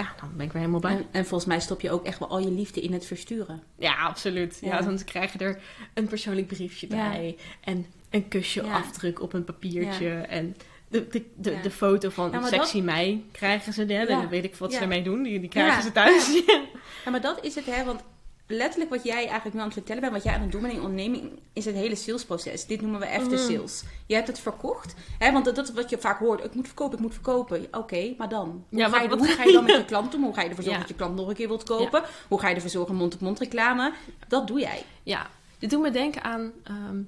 [0.00, 0.14] Ja.
[0.20, 0.96] Dan ben ik weer helemaal bij.
[0.96, 3.62] En, en volgens mij stop je ook echt wel al je liefde in het versturen.
[3.76, 4.58] Ja, absoluut.
[4.60, 4.82] Ja, Ja.
[4.82, 5.58] dan krijg je er
[5.94, 7.36] een persoonlijk briefje bij.
[7.60, 10.08] En een kusje afdruk op een papiertje.
[10.10, 10.56] En
[10.88, 13.86] de, de, de, foto van sexy mij krijgen ze.
[13.86, 14.06] Ja, Ja.
[14.06, 15.22] Dan weet ik wat ze ermee doen.
[15.22, 16.42] Die, die krijgen ze thuis.
[16.46, 16.60] Ja.
[17.04, 17.84] Ja, maar dat is het, hè?
[17.84, 18.02] Want
[18.50, 20.72] letterlijk wat jij eigenlijk nu aan het vertellen bent, wat jij aan het doen bent
[20.72, 22.66] in je onderneming, is het hele salesproces.
[22.66, 23.50] Dit noemen we after Mhm.
[23.52, 23.82] sales.
[24.06, 25.32] Je hebt het verkocht, hè?
[25.32, 26.44] Want dat, dat is wat je vaak hoort.
[26.44, 27.66] Ik moet verkopen, ik moet verkopen.
[27.70, 28.64] Oké, maar dan?
[28.68, 30.22] Hoe, Ja, ga je, wat- wat hoe ga je dan je- met je klant om?
[30.22, 30.86] Hoe ga je ervoor zorgen Ja.
[30.88, 32.02] dat je klant nog een keer wilt kopen?
[32.28, 33.92] Hoe ga je ervoor zorgen mond-op-mond reclame?
[34.28, 34.82] Dat doe jij.
[35.02, 35.26] Ja,
[35.58, 37.02] dit doet me denken aan ehm,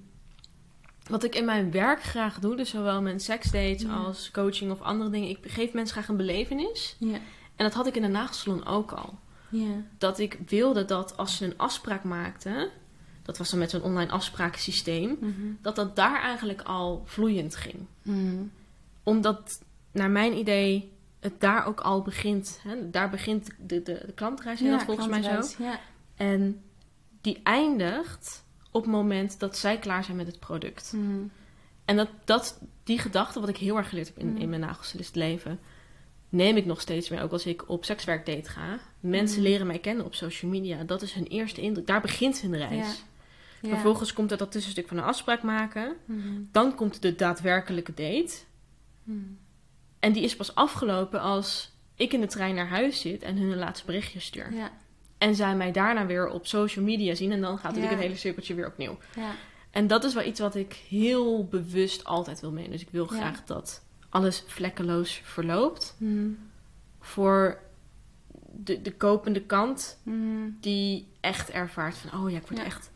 [1.09, 2.57] wat ik in mijn werk graag doe.
[2.57, 5.29] Dus zowel mijn seksdates als coaching of andere dingen.
[5.29, 6.97] Ik geef mensen graag een belevenis.
[6.99, 7.15] Ja.
[7.57, 9.15] En dat had ik in de nagelsalon ook al.
[9.53, 9.83] Ja.
[9.99, 12.71] Dat ik wilde dat als ze een afspraak maakten...
[13.23, 15.19] Dat was dan met zo'n online afsprakensysteem.
[15.61, 17.87] Dat dat daar eigenlijk al vloeiend ging.
[18.03, 18.43] Mhm.
[19.03, 19.63] Omdat,
[19.93, 22.61] naar mijn idee, het daar ook al begint.
[22.63, 22.91] Hè?
[22.91, 25.63] Daar begint de, de, de klantreis, heet dat volgens mij zo.
[25.63, 25.81] Ja.
[26.15, 26.63] En
[27.21, 30.93] die eindigt op het moment dat zij klaar zijn met het product.
[30.93, 31.23] Mhm.
[31.85, 34.37] En dat, dat, die gedachte, wat ik heel erg geleerd heb in, Mm.
[34.37, 35.59] in mijn nagelstylist leven,
[36.33, 37.21] neem ik nog steeds mee.
[37.23, 38.79] Ook als ik op sekswerkdate ga.
[39.01, 39.45] Mensen Mm.
[39.47, 40.85] leren mij kennen op social media.
[40.85, 41.87] Dat is hun eerste indruk.
[41.87, 43.03] Daar begint hun reis.
[43.63, 43.69] Ja.
[43.69, 45.97] Vervolgens komt er dat tussenstuk van een afspraak maken.
[46.05, 46.41] Mhm.
[46.53, 48.33] Dan komt de daadwerkelijke date.
[49.03, 49.19] Mhm.
[50.01, 53.51] En die is pas afgelopen als ik in de trein naar huis zit en hun
[53.51, 54.53] een laatste berichtje stuur.
[54.55, 54.71] Ja.
[55.19, 57.33] En zij mij daarna weer op social media zien.
[57.33, 57.97] En dan gaat natuurlijk Ja.
[57.99, 58.99] het hele cirkeltje weer opnieuw.
[59.17, 59.31] Ja.
[59.71, 62.73] En dat is wel iets wat ik heel bewust altijd wil meenemen.
[62.79, 63.82] Dus ik wil graag dat
[64.13, 65.95] alles vlekkeloos verloopt.
[65.99, 66.29] Mhm.
[67.01, 67.59] Voor
[68.53, 70.49] de, de kopende kant Mhm.
[70.61, 72.21] die echt ervaart van...
[72.21, 72.65] Oh ja, ik word Ja.
[72.67, 72.91] echt...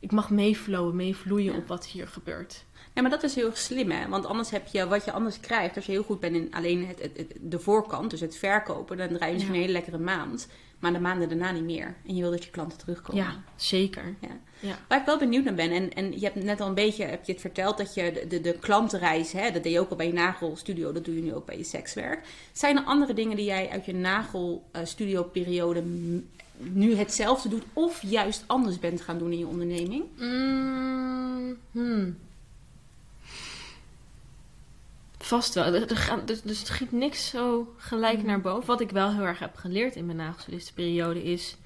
[0.00, 1.58] Ik mag meeflowen, meevloeien Ja.
[1.58, 2.64] op wat hier gebeurt.
[2.94, 4.08] Ja, maar dat is heel erg slim, hè?
[4.08, 5.76] Want anders heb je wat je anders krijgt.
[5.76, 8.96] Als je heel goed bent in alleen het, het- het- de voorkant, dus het verkopen,
[8.96, 9.46] dan draai je Ja.
[9.46, 10.48] een hele lekkere maand.
[10.78, 11.96] Maar de maanden daarna niet meer.
[12.06, 13.22] En je wil dat je klanten terugkomen.
[13.24, 14.14] Ja, zeker.
[14.20, 14.38] Ja.
[14.62, 14.78] Ja.
[14.88, 17.24] Waar ik wel benieuwd naar ben, en, en je hebt net al een beetje heb
[17.24, 19.96] je het verteld dat je de, de, de klantenreis, hè, dat deed je ook al
[19.96, 22.26] bij je nagelstudio, dat doe je nu ook bij je sekswerk.
[22.52, 28.44] Zijn er andere dingen die jij uit je nagelstudio-periode m- nu hetzelfde doet, of juist
[28.46, 30.04] anders bent gaan doen in je onderneming?
[30.18, 32.16] Mm, hmm.
[35.18, 35.64] Vast wel.
[35.64, 38.26] Er, er dus, dus het schiet niks zo gelijk Mhm.
[38.26, 38.66] naar boven.
[38.66, 41.56] Wat ik wel heel erg heb geleerd in mijn nagelstylistenperiode is...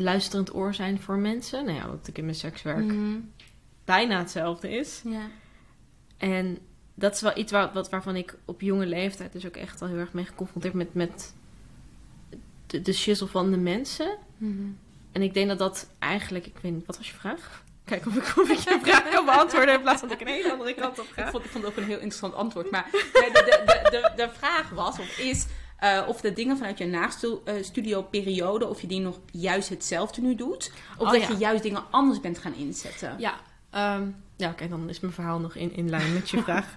[0.00, 1.64] luisterend oor zijn voor mensen.
[1.64, 3.16] Nou ja, wat ik in mijn sekswerk Mhm.
[3.84, 5.00] bijna hetzelfde is.
[5.04, 5.26] Ja.
[6.16, 6.58] En
[6.94, 9.88] dat is wel iets waar, wat, waarvan ik op jonge leeftijd dus ook echt al
[9.88, 11.34] heel erg mee geconfronteerd met, met
[12.66, 14.16] de, de shizzle van de mensen.
[14.36, 14.62] Mhm.
[15.12, 17.64] En ik denk dat dat eigenlijk, ik weet niet, wat was je vraag?
[17.84, 20.32] Kijk of ik, of ik je vraag kan beantwoorden in plaats van dat ik een
[20.34, 21.30] hele andere kant op Ik ga.
[21.30, 22.70] vond, ik vond het ook een heel interessant antwoord.
[22.70, 25.46] Maar de, de, de, de vraag was of is
[25.78, 30.72] eh, of de dingen vanuit je naaststudio-periode, of je die nog juist hetzelfde nu doet.
[30.96, 31.28] Of Oh, dat ja.
[31.28, 33.14] je juist dingen anders bent gaan inzetten.
[33.18, 33.34] Ja,
[33.70, 36.76] ehm, ja oké, dan is mijn verhaal nog in, in lijn met je vraag.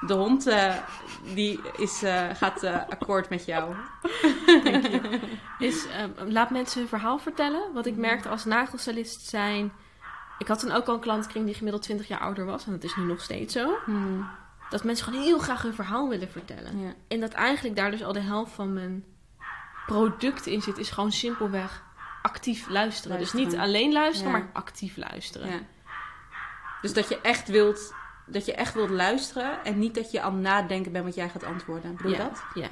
[0.00, 0.74] De hond eh,
[1.34, 3.74] die is, eh, gaat eh, akkoord met jou.
[5.58, 7.72] Is, ehm, laat mensen hun verhaal vertellen.
[7.72, 9.72] Wat ik merkte als nagelstylist zijn...
[10.38, 12.66] Ik had toen ook al een klantkring die gemiddeld 20 jaar ouder was.
[12.66, 13.74] En dat is nu nog steeds zo.
[14.70, 16.78] Dat mensen gewoon heel graag hun verhaal willen vertellen.
[16.80, 16.94] Ja.
[17.08, 19.04] En dat eigenlijk daar dus al de helft van mijn
[19.86, 21.82] product in zit, is gewoon simpelweg
[22.22, 23.18] actief luisteren.
[23.18, 24.38] Dus niet alleen luisteren, Ja.
[24.38, 25.50] maar actief luisteren.
[25.50, 25.58] Ja.
[26.82, 27.94] Dus dat je echt wilt,
[28.26, 31.28] dat je echt wilt luisteren en niet dat je aan het nadenken bent wat jij
[31.28, 31.96] gaat antwoorden.
[31.96, 32.42] Bedoel je dat?
[32.54, 32.68] Ja.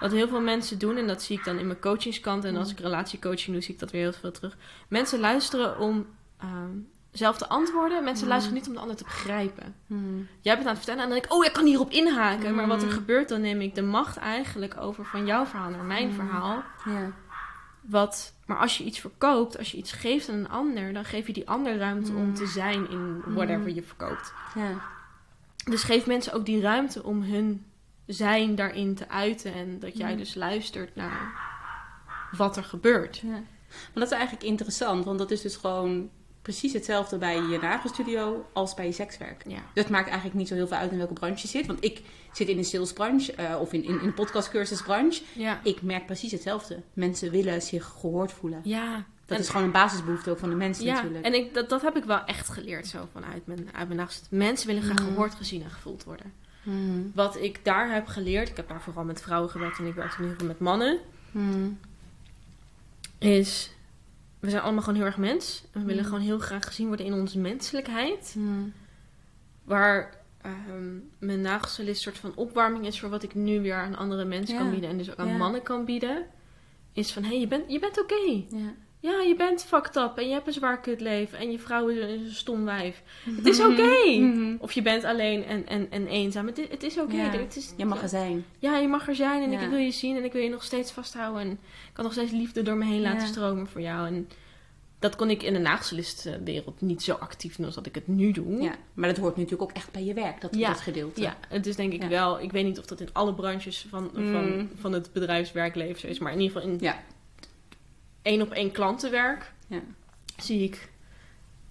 [0.00, 2.68] Wat heel veel mensen doen, en dat zie ik dan in mijn coachingskant, en als
[2.72, 2.78] Mm.
[2.78, 4.56] ik relatiecoaching doe, zie ik dat weer heel veel terug.
[4.88, 6.06] Mensen luisteren om
[6.38, 6.70] ehm,
[7.14, 8.04] zelf te antwoorden.
[8.04, 8.30] Mensen Mm.
[8.30, 9.74] luisteren niet om de ander te begrijpen.
[10.40, 12.54] Jij bent aan het vertellen en dan denk ik, oh, ik kan hierop inhaken.
[12.54, 12.94] Maar wat er Mm.
[12.94, 16.62] gebeurt, dan neem ik de macht eigenlijk over van jouw verhaal naar mijn verhaal.
[17.80, 21.26] Wat, maar als je iets verkoopt, als je iets geeft aan een ander, dan geef
[21.26, 24.32] je die ander ruimte om te zijn in whatever je verkoopt.
[25.64, 27.64] Dus geef mensen ook die ruimte om hun
[28.06, 29.54] zijn daarin te uiten.
[29.54, 31.32] En dat jij dus luistert naar
[32.36, 33.22] wat er gebeurt.
[33.22, 33.42] Maar
[33.94, 36.10] dat is eigenlijk interessant, want dat is dus gewoon
[36.44, 39.42] precies hetzelfde bij je nagelstudio als bij je sekswerk.
[39.48, 39.58] Ja.
[39.74, 41.66] Dat maakt eigenlijk niet zo heel veel uit in welke branche je zit.
[41.66, 42.02] Want ik
[42.32, 45.22] zit in de salesbranche eh, of in, in, in de podcastcursusbranche.
[45.32, 45.60] Ja.
[45.62, 46.82] Ik merk precies hetzelfde.
[46.92, 48.60] Mensen willen zich gehoord voelen.
[48.64, 49.04] Ja.
[49.26, 51.24] Dat En- is gewoon een basisbehoefte ook van de mensen Ja, natuurlijk.
[51.24, 54.26] en ik, dat, dat heb ik wel echt geleerd zo vanuit mijn, uit mijn nacht.
[54.30, 55.06] Mensen willen graag Mm.
[55.06, 56.32] gehoord, gezien en gevoeld worden.
[56.62, 57.00] Mhm.
[57.14, 60.22] Wat ik daar heb geleerd, ik heb daar vooral met vrouwen gewerkt en ik werkte
[60.22, 60.98] nu met mannen,
[61.30, 61.68] Mhm.
[63.18, 63.70] is
[64.44, 65.64] we zijn allemaal gewoon heel erg mens.
[65.72, 66.08] En we willen Mm.
[66.08, 68.34] gewoon heel graag gezien worden in onze menselijkheid.
[68.38, 68.68] Mhm.
[69.64, 74.24] Waar ehm, mijn nagelstylist soort van opwarming is voor wat ik nu weer aan andere
[74.24, 74.60] mensen Ja.
[74.60, 74.90] kan bieden.
[74.90, 75.36] En dus ook aan Ja.
[75.36, 76.26] mannen kan bieden.
[76.92, 78.44] Is van, hé, hey, je bent, je bent oké.
[78.56, 78.74] Ja.
[79.04, 81.38] Ja, je bent fucked up en je hebt een zwaar kutleven.
[81.38, 83.02] En je vrouw is een, stom wijf.
[83.36, 84.18] Het is oké.
[84.20, 84.54] Mhm.
[84.58, 86.46] Of je bent alleen en, en, en eenzaam.
[86.46, 87.14] Het is, het is oké.
[87.16, 87.30] Ja.
[87.30, 88.44] Het is- Je mag er zijn.
[88.58, 89.60] Ja, je mag er zijn en Ja.
[89.60, 91.42] ik wil je zien en ik wil je nog steeds vasthouden.
[91.42, 93.26] En ik kan nog steeds liefde door me heen laten Ja.
[93.26, 94.06] stromen voor jou.
[94.06, 94.28] En
[94.98, 98.30] dat kon ik in de nagelstylistwereld niet zo actief doen als dat ik het nu
[98.32, 98.62] doe.
[98.62, 98.74] Ja.
[98.94, 100.68] Maar dat hoort natuurlijk ook echt bij je werk, dat, Ja.
[100.68, 101.20] dat gedeelte.
[101.20, 102.08] Ja, het is denk ik Ja.
[102.08, 102.40] wel.
[102.40, 104.70] Ik weet niet of dat in alle branches van, van, Mm.
[104.80, 106.18] van het bedrijfswerkleven zo is.
[106.18, 107.02] Maar in ieder geval in Ja.
[108.24, 109.80] Één op één klantenwerk Ja.
[110.36, 110.88] zie ik.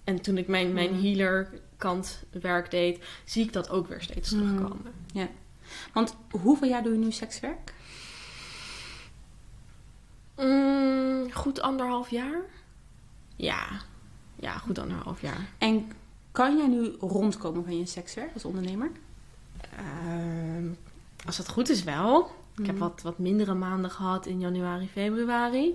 [0.04, 1.02] En toen ik mijn, mijn Mm.
[1.02, 4.38] healer kant werk deed, zie ik dat ook weer steeds Mm.
[4.40, 4.92] terugkomen.
[5.92, 7.74] Want hoeveel jaar doe je nu sekswerk?
[10.36, 12.40] Mm, goed anderhalf jaar?
[13.36, 13.66] Ja.
[14.36, 15.48] Ja, goed anderhalf jaar.
[15.58, 15.92] En
[16.32, 18.90] kan jij nu rondkomen van je sekswerk als ondernemer?
[19.76, 20.66] Ehm,
[21.26, 22.30] als het goed is wel.
[22.56, 22.84] Ik heb Mhm.
[22.84, 25.74] wat, wat mindere maanden gehad in januari, februari.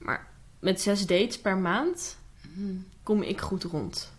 [0.00, 0.28] Maar
[0.60, 2.18] met zes dates per maand
[2.54, 2.72] Mhm.
[3.02, 4.12] kom ik goed rond.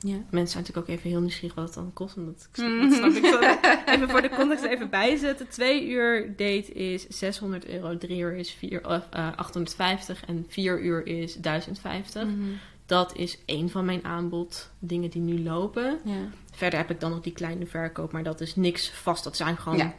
[0.00, 0.16] Ja.
[0.30, 2.16] Mensen zijn natuurlijk ook even heel nieuwsgierig wat het dan kost.
[2.16, 3.38] Omdat ik, dat snap ik zo.
[3.94, 5.48] Even voor de context even bijzetten.
[5.48, 7.98] Twee uur date is 600 euro.
[7.98, 10.24] Drie uur is vier, of, eh, 850.
[10.26, 12.24] En vier uur is 1050.
[12.24, 12.36] Mhm.
[12.86, 14.70] Dat is één van mijn aanbod.
[14.78, 15.98] Dingen die nu lopen.
[16.04, 16.28] Ja.
[16.52, 18.12] Verder heb ik dan nog die kleine verkoop.
[18.12, 19.24] Maar dat is niks vast.
[19.24, 19.78] Dat zijn gewoon...
[19.78, 19.94] Ja.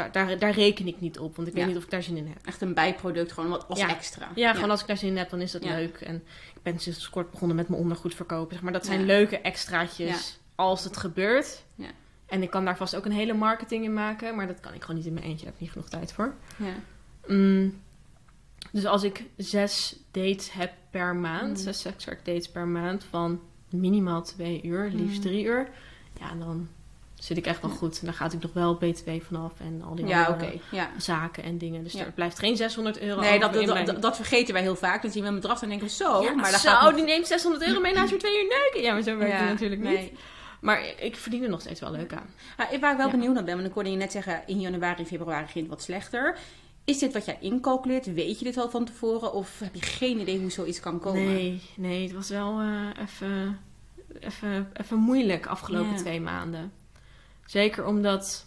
[0.00, 1.36] Daar, daar, daar reken ik niet op.
[1.36, 2.46] Want ik weet niet of ik daar zin in heb.
[2.46, 4.28] Echt een bijproduct, gewoon wat als extra.
[4.34, 5.96] Ja, gewoon als ik daar zin in heb, dan is dat leuk.
[6.00, 6.14] En
[6.54, 8.52] ik ben sinds kort begonnen met mijn ondergoed verkopen.
[8.54, 11.64] Zeg maar dat zijn leuke extraatjes als het gebeurt.
[11.74, 11.90] Ja.
[12.26, 14.36] En ik kan daar vast ook een hele marketing in maken.
[14.36, 15.44] Maar dat kan ik gewoon niet in mijn eentje.
[15.44, 16.34] Daar heb ik niet genoeg tijd voor.
[16.56, 16.74] Ja.
[17.34, 17.80] Mm.
[18.72, 21.56] Dus als ik zes dates heb per maand, Mm.
[21.56, 25.22] zes sekswerk dates per maand van minimaal twee uur, liefst Mm.
[25.22, 25.68] drie uur.
[26.20, 26.68] Ja, dan
[27.20, 27.98] zit ik echt wel goed.
[28.00, 30.90] En dan gaat ik nog wel BTW vanaf en al die Ja, andere Ja.
[30.98, 31.82] zaken en dingen.
[31.84, 32.04] Dus Ja.
[32.04, 35.02] er blijft geen 600 euro Nee, dat, dat, mijn- dat, dat vergeten wij heel vaak.
[35.02, 37.26] Dan zien we een bedrag en denken we zo, maar dan zo, gaat die neemt
[37.26, 38.82] 600 euro mee naast weer twee uur neuken.
[38.82, 40.12] Ja, maar zo werkt het natuurlijk niet.
[40.60, 42.30] Maar ik verdien er nog steeds wel leuk aan.
[42.56, 45.06] Maar waar ik wel benieuwd naar ben, want ik hoorde je net zeggen, in januari,
[45.06, 46.38] februari ging het wat slechter.
[46.84, 48.14] Is dit wat jij incalculeert?
[48.14, 49.32] Weet je dit al van tevoren?
[49.32, 51.24] Of heb je geen idee hoe zoiets kan komen?
[51.24, 53.58] Nee, nee, het was wel eh, even,
[54.20, 56.72] even, even moeilijk afgelopen twee maanden.
[57.50, 58.46] Zeker omdat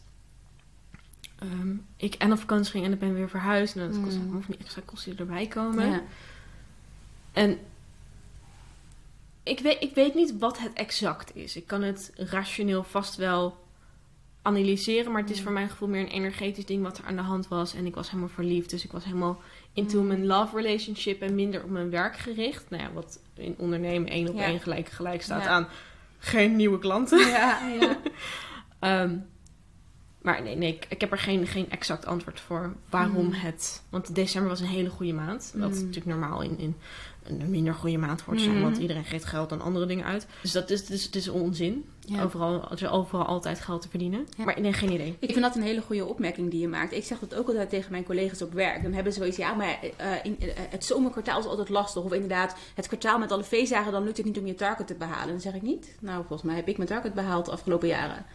[1.39, 3.75] ehm, ik en op vakantie ging en dan ben ik weer verhuisd.
[3.75, 4.31] En dan kost Mm.
[4.31, 5.89] van die extra kosten die erbij komen.
[5.89, 6.01] Ja.
[7.33, 7.59] En
[9.43, 11.55] ik weet, ik weet niet wat het exact is.
[11.55, 13.65] Ik kan het rationeel vast wel
[14.41, 15.43] analyseren, maar het is Mm.
[15.43, 17.73] voor mijn gevoel meer een energetisch ding wat er aan de hand was.
[17.73, 19.41] En ik was helemaal verliefd, dus ik was helemaal
[19.73, 20.07] into Mm.
[20.07, 22.69] mijn love relationship en minder op mijn werk gericht.
[22.69, 24.43] Nou ja, wat in ondernemen één op Ja.
[24.45, 25.49] één gelijk, gelijk staat Ja.
[25.49, 25.67] aan
[26.19, 27.19] geen nieuwe klanten.
[27.27, 27.97] Ja, ja.
[28.83, 29.15] Ehm,
[30.21, 33.31] maar nee, nee ik, ik heb er geen, geen exact antwoord voor waarom Mm.
[33.33, 33.81] het.
[33.89, 35.53] Want december was een hele goede maand.
[35.55, 35.75] Wat Mm.
[35.75, 36.75] natuurlijk normaal in, in
[37.23, 38.55] een minder goede maand te zijn.
[38.55, 38.61] Mm.
[38.61, 40.27] Want iedereen geeft geld aan andere dingen uit.
[40.41, 41.85] Dus dat is, dus, het is onzin.
[41.99, 42.23] Ja.
[42.23, 44.27] Overal, er is overal altijd geld te verdienen.
[44.37, 44.43] Ja.
[44.43, 45.15] Maar nee, geen idee.
[45.19, 46.91] Ik vind dat een hele goede opmerking die je maakt.
[46.93, 48.83] Ik zeg dat ook altijd tegen mijn collega's op werk.
[48.83, 52.03] Dan hebben ze zoiets, ja, maar eh, in, eh, het zomerkwartaal is altijd lastig.
[52.03, 54.95] Of inderdaad, het kwartaal met alle feestdagen, dan lukt het niet om je target te
[54.95, 55.27] behalen.
[55.27, 58.25] Dan zeg ik niet, nou, volgens mij heb ik mijn target behaald de afgelopen jaren.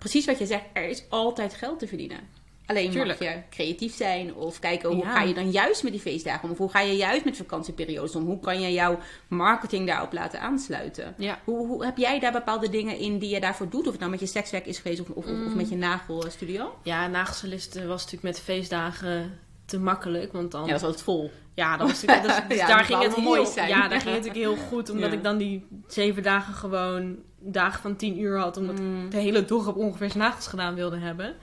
[0.00, 2.18] Precies wat je zegt, er is altijd geld te verdienen.
[2.66, 3.20] Alleen Tuurlijk.
[3.20, 5.12] mag je creatief zijn of kijken hoe Ja.
[5.12, 6.50] ga je dan juist met die feestdagen om.
[6.50, 8.24] Of hoe ga je juist met vakantieperiodes om.
[8.24, 11.14] Hoe kan je jouw marketing daarop laten aansluiten.
[11.18, 11.38] Ja.
[11.44, 13.84] Hoe, hoe heb jij daar bepaalde dingen in die je daarvoor doet?
[13.84, 15.56] Of het nou met je sekswerk is geweest of, of, of Mm.
[15.56, 16.74] met je nagelstudio?
[16.82, 20.32] Ja, nagelsalisten was natuurlijk met feestdagen te makkelijk.
[20.32, 21.30] Want dan Ja, dat is altijd vol.
[21.54, 23.68] Ja, dat was dat dus Ja, daar ging moet het heel, mooi zijn.
[23.68, 27.80] Ja, daar ging het natuurlijk heel goed, omdat ik dan die zeven dagen gewoon dagen
[27.80, 29.04] van tien uur had, omdat Mm.
[29.04, 31.36] ik de hele dag op ongeveer zijn nagels gedaan wilde hebben.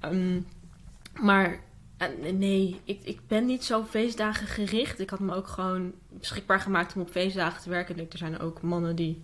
[0.00, 0.40] Ehm,
[1.20, 1.60] maar
[2.32, 5.00] nee, ik, ik ben niet zo feestdagen gericht.
[5.00, 7.98] Ik had me ook gewoon beschikbaar gemaakt om op feestdagen te werken.
[7.98, 9.22] Er zijn ook mannen die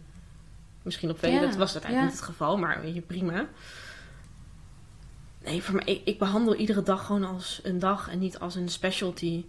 [0.83, 2.17] misschien op feestdagen, Ja, dat was uiteindelijk ja.
[2.19, 3.47] niet het geval, maar weet je, prima.
[5.45, 8.55] Nee, voor mij, ik, ik behandel iedere dag gewoon als een dag en niet als
[8.55, 9.45] een specialty.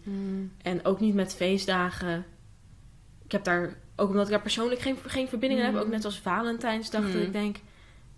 [0.61, 2.25] En ook niet met feestdagen.
[3.25, 5.73] Ik heb daar, ook omdat ik daar persoonlijk geen, geen verbinding Mm.
[5.75, 7.21] heb, ook net als Valentijnsdag, dat Mm.
[7.21, 7.57] ik denk,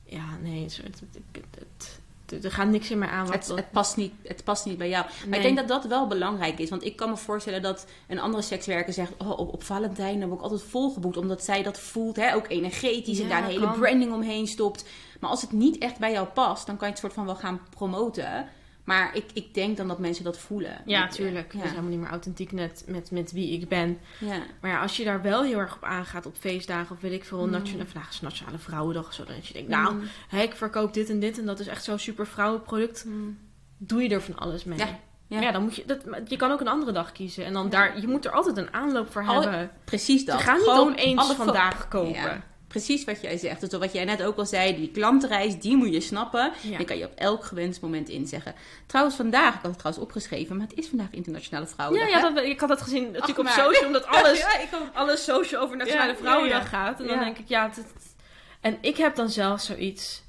[0.05, 3.27] ja, nee, het, het, het, het- het- er gaat niks in mij aan.
[3.27, 5.05] Wat, Het, past niet, het past niet bij jou.
[5.05, 5.39] Maar Nee.
[5.39, 6.69] ik denk dat dat wel belangrijk is.
[6.69, 9.11] Want ik kan me voorstellen dat een andere sekswerker zegt...
[9.17, 11.17] Oh, op, op Valentijn word ik altijd volgeboekt.
[11.17, 13.19] Omdat zij dat voelt, hè, ook energetisch.
[13.19, 13.79] en daar een hele kan.
[13.79, 14.85] branding omheen stopt.
[15.19, 16.65] Maar als het niet echt bij jou past...
[16.65, 18.47] dan kan je het soort van wel gaan promoten.
[18.89, 20.81] Maar ik, ik denk dan dat mensen dat voelen.
[20.85, 21.53] ja, tuurlijk.
[21.53, 21.63] Ja.
[21.63, 23.97] Is helemaal niet meer authentiek net met, met wie ik ben.
[24.19, 24.37] ja.
[24.61, 27.23] Maar ja, als je daar wel heel erg op aangaat op feestdagen of weet ik
[27.23, 27.49] veel, Mm.
[27.51, 30.39] nationale, vandaag is Nationale Vrouwendag of zo, dan dat je denkt, nou, Mm.
[30.39, 33.37] ik verkoop dit en dit en dat is echt zo'n super vrouwenproduct, Mm.
[33.77, 34.77] doe je er van alles mee.
[34.77, 34.99] Ja,
[35.41, 37.69] Ja, dan moet je, dat, je kan ook een andere dag kiezen en dan Ja.
[37.69, 39.71] daar, je moet er altijd een aanloop voor Al- hebben.
[39.83, 40.39] Precies dat.
[40.39, 42.11] Ze gaan niet opeens alle fo- vandaag kopen.
[42.13, 42.41] Ja.
[42.69, 43.61] Precies wat jij zegt.
[43.69, 46.51] Dus wat jij net ook al zei, die klantenreis, die moet je snappen.
[46.61, 46.77] Ja.
[46.77, 48.55] Die kan je op elk gewenst moment inzeggen.
[48.85, 52.09] Trouwens, vandaag, ik had het trouwens opgeschreven, maar het is vandaag Internationale Ja, Vrouwendag.
[52.09, 52.33] ja hè?
[52.33, 54.95] dat, ik had dat gezien natuurlijk op social, omdat alles, ja, ik ook.
[54.95, 56.85] alles social over Nationale Ja, Vrouwendag ja, ja.
[56.85, 56.99] gaat.
[56.99, 57.23] En dan Ja.
[57.23, 58.15] denk ik, ja, het, het-
[58.61, 60.23] en ik heb dan zelf zoiets,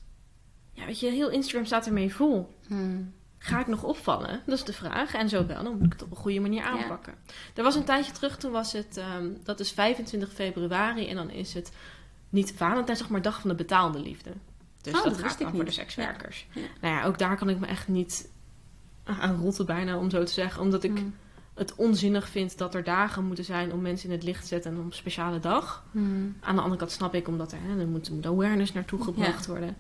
[0.72, 2.54] ja, weet je, heel Instagram staat ermee vol.
[2.66, 3.12] Hmm.
[3.38, 4.42] Ga ik nog opvallen?
[4.46, 5.14] Dat is de vraag.
[5.14, 7.14] En zo wel, dan moet ik het op een goede manier aanpakken.
[7.54, 11.30] Er was een tijdje terug, toen was het, ehm, dat is 25 februari en dan
[11.30, 11.72] is het
[12.30, 14.30] niet Valentijnsdag, maar Dag van de Betaalde Liefde.
[14.82, 15.74] Dus Oh, dat gaat ik dan voor de niet.
[15.74, 16.46] sekswerkers.
[16.54, 16.60] Ja.
[16.80, 18.30] Nou ja, ook daar kan ik me echt niet
[19.04, 20.62] aan rotten bijna, om zo te zeggen.
[20.62, 21.14] Omdat ik Hmm.
[21.54, 24.72] het onzinnig vind dat er dagen moeten zijn om mensen in het licht te zetten
[24.72, 25.84] en op een speciale dag.
[25.90, 26.36] Hmm.
[26.40, 29.46] Aan de andere kant snap ik, omdat er, hè, er moet, moet awareness naartoe gebracht
[29.46, 29.76] worden.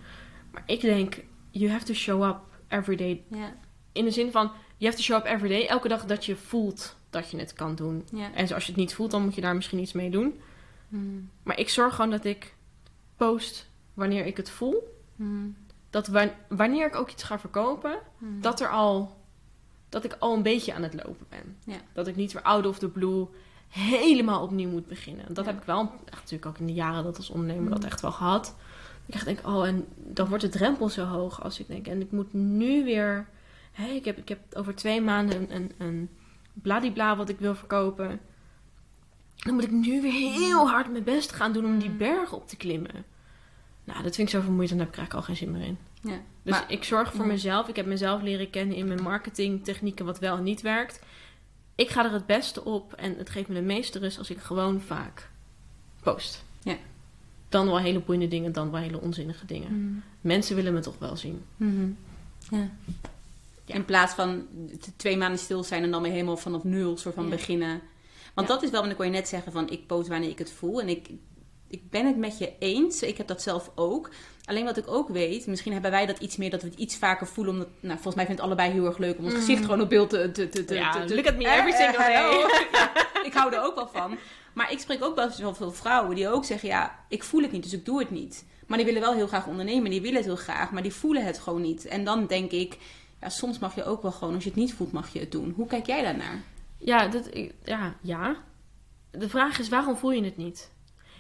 [0.52, 2.36] Maar ik denk, you have to show up
[2.68, 3.54] every day Ja,
[3.92, 4.44] in de zin van,
[4.76, 5.66] you have to show up every day.
[5.66, 8.04] Elke dag dat je voelt dat je het kan doen.
[8.34, 10.40] En als je het niet voelt, dan moet je daar misschien iets mee doen.
[10.90, 11.30] Hmm.
[11.42, 12.54] Maar ik zorg gewoon dat ik
[13.16, 14.96] post wanneer ik het voel.
[15.16, 15.56] Hmm.
[15.90, 18.40] Dat wa- wanneer ik ook iets ga verkopen, Hmm.
[18.40, 19.18] dat er al...
[19.88, 21.56] Dat ik al een beetje aan het lopen ben.
[21.64, 21.80] Ja.
[21.92, 23.26] Dat ik niet weer out of the blue
[23.68, 25.34] helemaal opnieuw moet beginnen.
[25.34, 25.50] Dat Ja.
[25.50, 28.12] heb ik wel, echt natuurlijk ook in de jaren dat als ondernemer dat echt wel
[28.12, 28.54] gehad.
[29.06, 32.00] Ik echt denk, oh, en dan wordt de drempel zo hoog als ik denk, en
[32.00, 33.26] ik moet nu weer,
[33.94, 36.08] ik, heb, ik heb over twee maanden een, een, een
[36.52, 38.20] bladibla wat ik wil verkopen.
[39.40, 41.96] Dan moet ik nu weer heel hard mijn best gaan doen om die Mm.
[41.98, 43.04] berg op te klimmen.
[43.84, 45.78] Nou, dat vind ik zo vermoeiend, dan heb ik eigenlijk al geen zin meer in.
[46.02, 46.20] Ja.
[46.42, 47.30] Dus Maar- ik zorg voor Ja.
[47.32, 47.68] mezelf.
[47.68, 51.00] Ik heb mezelf leren kennen in mijn marketingtechnieken wat wel en niet werkt.
[51.74, 54.38] Ik ga er het beste op en het geeft me de meeste rust als ik
[54.38, 55.30] gewoon vaak
[56.02, 56.44] post.
[56.62, 56.76] Ja.
[57.48, 59.68] Dan wel hele boeiende dingen, dan wel hele onzinnige dingen.
[59.68, 60.02] Hmm.
[60.20, 61.42] Mensen willen me toch wel zien.
[61.56, 61.88] Mhm.
[62.50, 62.68] Ja.
[63.64, 63.74] Ja.
[63.74, 64.46] In plaats van
[64.96, 67.80] twee maanden stil zijn en dan weer helemaal vanaf nul soort van beginnen.
[68.34, 68.54] Want Ja.
[68.54, 70.50] dat is wel, want ik kon je net zeggen van ik post wanneer ik het
[70.52, 70.80] voel.
[70.80, 71.08] En ik,
[71.68, 73.02] ik ben het met je eens.
[73.02, 74.10] Ik heb dat zelf ook.
[74.44, 76.96] Alleen wat ik ook weet, misschien hebben wij dat iets meer, dat we het iets
[76.96, 77.52] vaker voelen.
[77.52, 79.42] Omdat, nou, volgens mij vindt het allebei heel erg leuk om ons Mhm.
[79.42, 80.30] gezicht gewoon op beeld te...
[80.32, 83.24] te, te, te Ja, te- te- look at me every single day.
[83.26, 84.18] ik hou er ook wel van.
[84.54, 87.62] Maar ik spreek ook wel veel vrouwen die ook zeggen, ja, ik voel het niet,
[87.62, 88.44] dus ik doe het niet.
[88.66, 91.24] Maar die willen wel heel graag ondernemen, die willen het heel graag, maar die voelen
[91.24, 91.86] het gewoon niet.
[91.86, 92.76] En dan denk ik,
[93.20, 95.32] ja, soms mag je ook wel gewoon, als je het niet voelt, mag je het
[95.32, 95.52] doen.
[95.56, 96.42] Hoe kijk jij daarnaar?
[96.80, 97.30] Ja, dat,
[97.64, 98.36] ja, ja.
[99.10, 100.70] De vraag is, waarom voel je het niet?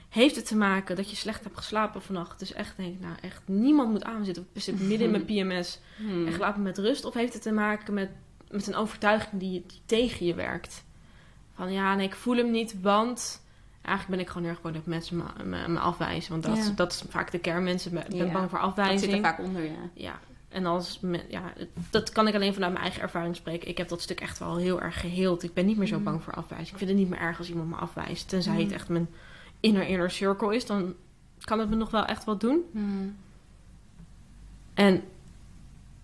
[0.08, 2.38] Heeft het te maken dat je slecht hebt geslapen vannacht?
[2.38, 4.48] Dus echt denk, nou echt, niemand moet aan zitten.
[4.52, 6.26] Ik zit midden in mijn PMS Hmm.
[6.26, 7.04] en slaap met rust.
[7.04, 8.10] Of heeft het te maken met,
[8.50, 10.84] met een overtuiging die, die tegen je werkt?
[11.54, 13.42] Van ja, nee, ik voel hem niet, want...
[13.82, 16.30] Eigenlijk ben ik gewoon heel erg bang dat mensen me, me, me afwijzen.
[16.30, 16.72] Want dat, Ja.
[16.74, 17.62] dat is vaak de kern.
[17.62, 18.32] Mensen ben, ben Ja.
[18.32, 19.24] bang voor Dat zit er afwijzing.
[19.24, 19.90] vaak onder, ja.
[19.94, 20.18] Ja,
[20.50, 21.52] en als me- ja,
[21.90, 23.68] dat kan ik alleen vanuit mijn eigen ervaring spreken.
[23.68, 25.42] Ik heb dat stuk echt wel heel erg geheeld.
[25.42, 26.04] Ik ben niet meer zo Mm.
[26.04, 26.70] bang voor afwijzing.
[26.70, 28.28] Ik vind het niet meer erg als iemand me afwijst.
[28.28, 28.72] Tenzij het Mm.
[28.72, 29.08] echt mijn
[29.60, 30.94] inner inner circle is, dan
[31.40, 32.60] kan het me nog wel echt wat doen.
[32.72, 33.16] Hmm.
[34.74, 35.02] En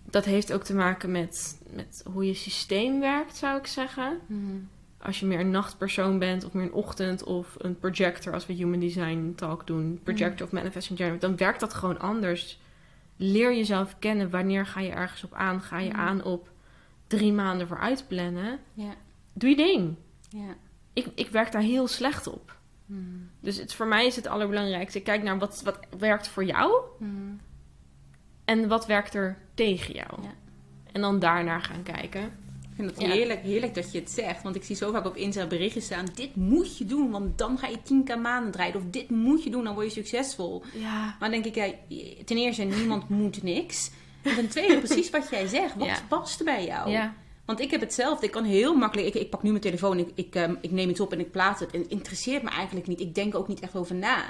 [0.09, 4.19] dat heeft ook te maken met, met hoe je systeem werkt, zou ik zeggen.
[5.01, 8.53] Als je meer een nachtpersoon bent, of meer een ochtend, of een projector, als we
[8.53, 12.59] human design talk doen, projector of manifesting generator, dan werkt dat gewoon anders.
[13.17, 14.29] Leer jezelf kennen.
[14.29, 15.61] Wanneer ga je ergens op aan?
[15.61, 15.99] Ga je Mm.
[15.99, 16.49] aan op
[17.07, 18.59] drie maanden vooruit plannen?
[19.33, 19.95] Doe je ding.
[20.93, 22.55] Ik, ik werk daar heel slecht op.
[22.85, 23.29] Hmm.
[23.39, 24.97] Dus het, voor mij is het allerbelangrijkste.
[24.97, 27.39] Ik kijk naar wat, wat werkt voor jou Hmm.
[28.45, 30.21] en wat werkt er tegen jou.
[30.21, 30.33] Ja.
[30.91, 32.31] En dan daarnaar gaan kijken.
[32.77, 33.13] Ik vind het Ja.
[33.15, 34.43] heerlijk, heerlijk dat je het zegt.
[34.43, 36.05] Want ik zie zo vaak op Insta berichten staan.
[36.15, 38.75] Dit moet je doen, want dan ga je 10k maanden draaien.
[38.75, 40.63] Of dit moet je doen, dan word je succesvol.
[40.73, 41.15] Ja.
[41.19, 41.71] Maar dan denk ik, ja,
[42.25, 43.91] ten eerste, niemand moet niks.
[44.21, 45.75] En ten tweede, precies wat jij zegt.
[45.75, 45.97] Wat Ja.
[46.07, 46.89] past bij jou?
[46.89, 47.13] Ja.
[47.45, 48.25] Want ik heb hetzelfde.
[48.25, 49.07] Ik kan heel makkelijk...
[49.07, 51.31] Ik, ik pak nu mijn telefoon, ik, ik, ehm, ik neem iets op en ik
[51.31, 51.71] plaats het.
[51.71, 52.99] En het interesseert me eigenlijk niet.
[52.99, 54.23] Ik denk ook niet echt over na.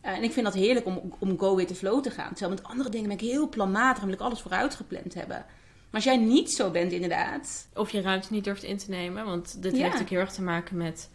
[0.00, 2.32] Eh, en ik vind dat heerlijk om, om go with the flow te gaan.
[2.34, 5.46] Terwijl met andere dingen ben ik heel planmatig en wil ik alles vooruit gepland hebben.
[5.90, 7.68] Maar als jij niet zo bent, inderdaad...
[7.74, 9.24] Of je ruimte niet durft in te nemen.
[9.24, 9.82] Want dit Ja.
[9.88, 11.10] heeft ook heel erg te maken met...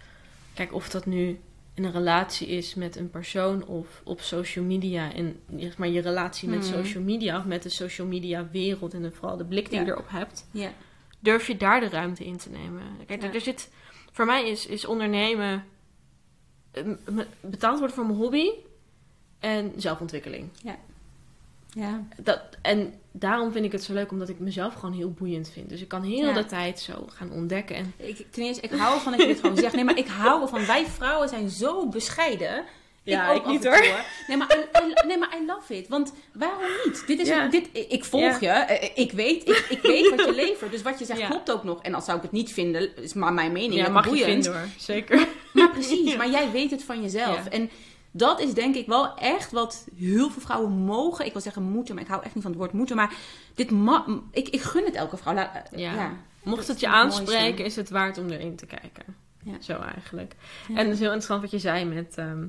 [0.54, 1.40] Kijk, of dat nu
[1.74, 5.14] in een relatie is met een persoon of op social media.
[5.14, 6.68] En zeg maar je relatie met Mhm.
[6.74, 8.94] social media of met de social media wereld.
[8.94, 9.86] En vooral de blik die Ja.
[9.86, 10.48] je erop hebt.
[10.52, 10.72] Ja.
[11.20, 12.84] Durf je daar de ruimte in te nemen.
[13.06, 13.70] Kijk, er zit...
[14.12, 15.66] Voor mij is, is ondernemen...
[16.72, 16.84] eh,
[17.42, 18.50] Betaald worden voor mijn hobby
[19.40, 20.50] en zelfontwikkeling.
[20.64, 20.78] Ja.
[22.24, 25.70] Dat, en daarom vind ik het zo leuk, omdat ik mezelf gewoon heel boeiend vind.
[25.70, 26.34] Dus ik kan heel Ja.
[26.34, 27.76] de tijd zo gaan ontdekken.
[27.76, 29.74] En Ik, ten eerste, ik hou ervan dat je dit gewoon zegt.
[29.76, 30.66] Nee, maar ik hou ervan.
[30.66, 32.64] Wij vrouwen zijn zo bescheiden.
[33.04, 33.86] Ja, ook ik af niet, hoor.
[34.28, 35.88] Nee maar, I, I- nee, maar I love it.
[35.88, 37.04] Want waarom niet?
[37.08, 37.48] Dit is Ja.
[37.48, 38.48] dit, ik volg je.
[38.48, 40.72] eh, Ik weet, ik, ik weet wat je levert.
[40.72, 41.28] Dus wat je zegt Ja.
[41.28, 41.82] klopt ook nog.
[41.82, 43.74] En als zou ik het niet vinden, is maar mijn mening.
[43.74, 44.30] ja, mag je boeiend.
[44.32, 44.70] vinden hoor.
[44.78, 45.28] Zeker.
[45.54, 46.18] Maar precies, Ja.
[46.18, 47.44] maar jij weet het van jezelf.
[47.44, 47.50] Ja.
[47.50, 47.70] En
[48.18, 51.26] dat is denk ik wel echt wat heel veel vrouwen mogen.
[51.26, 52.96] Ik wil zeggen moeten, maar ik hou echt niet van het woord moeten.
[52.96, 53.14] Maar
[53.56, 55.34] dit ma ik, ik gun het elke vrouw.
[55.34, 55.94] La- eh, Ja.
[55.94, 56.14] ja.
[56.44, 59.04] Mocht Dat het je aanspreken, is het waard om erin te kijken.
[59.44, 59.62] Ja.
[59.62, 60.36] Zo eigenlijk.
[60.68, 60.76] Ja.
[60.76, 62.18] En het is heel interessant wat je zei met...
[62.18, 62.42] ehm,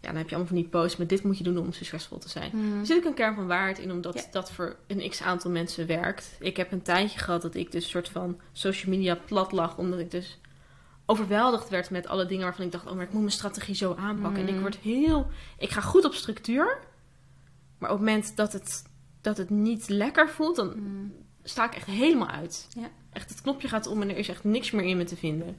[0.00, 2.18] ja, dan heb je allemaal van die posts met dit moet je doen om succesvol
[2.18, 2.50] te zijn.
[2.50, 2.78] Hmm.
[2.80, 4.22] Er zit ook een kern van waarheid in, omdat Ja.
[4.30, 6.36] dat voor een x aantal mensen werkt.
[6.40, 9.98] Ik heb een tijdje gehad dat ik dus soort van social media plat lag, omdat
[9.98, 10.38] ik dus
[11.06, 13.94] overweldigd werd met alle dingen waarvan ik dacht, oh, maar ik moet mijn strategie zo
[13.94, 14.40] aanpakken.
[14.42, 14.60] En ik Mm.
[14.60, 15.26] word heel,
[15.58, 16.78] ik ga goed op structuur,
[17.78, 18.82] maar op het moment dat het,
[19.20, 21.12] dat het niet lekker voelt, dan Hmm.
[21.42, 22.66] sta ik echt helemaal uit.
[22.78, 22.88] Ja.
[23.12, 25.56] Echt, het knopje gaat om en er is echt niks meer in me te vinden.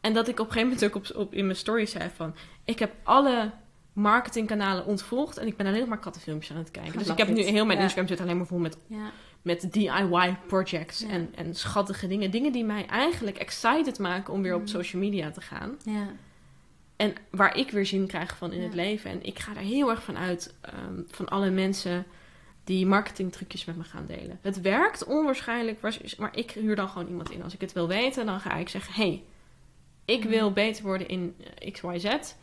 [0.00, 2.34] En dat ik op een gegeven moment ook op, op, in mijn story zei van...
[2.64, 3.50] Ik heb alle
[3.92, 6.98] marketingkanalen ontvolgd en ik ben alleen nog maar kattenfilmpjes aan het kijken.
[6.98, 7.84] Dus ik heb nu heel mijn Ja.
[7.84, 9.10] Instagram zit alleen maar vol met, Ja.
[9.42, 11.08] Met DIY projects Ja.
[11.08, 12.30] en, en schattige dingen.
[12.30, 14.66] Dingen die mij eigenlijk excited maken om weer op Mm.
[14.66, 15.76] social media te gaan.
[15.84, 16.06] Ja.
[16.96, 18.64] En waar ik weer zin krijg van in Ja.
[18.64, 19.10] het leven.
[19.10, 22.04] En ik ga daar heel erg van uit ehm, van alle mensen
[22.64, 24.38] die marketingtrucjes met me gaan delen.
[24.42, 25.80] Het werkt onwaarschijnlijk,
[26.18, 27.42] maar ik huur dan gewoon iemand in.
[27.42, 29.22] Als ik het wil weten, dan ga ik zeggen: hey,
[30.04, 30.28] ik Mhm.
[30.28, 32.34] wil beter worden in eh, XYZ.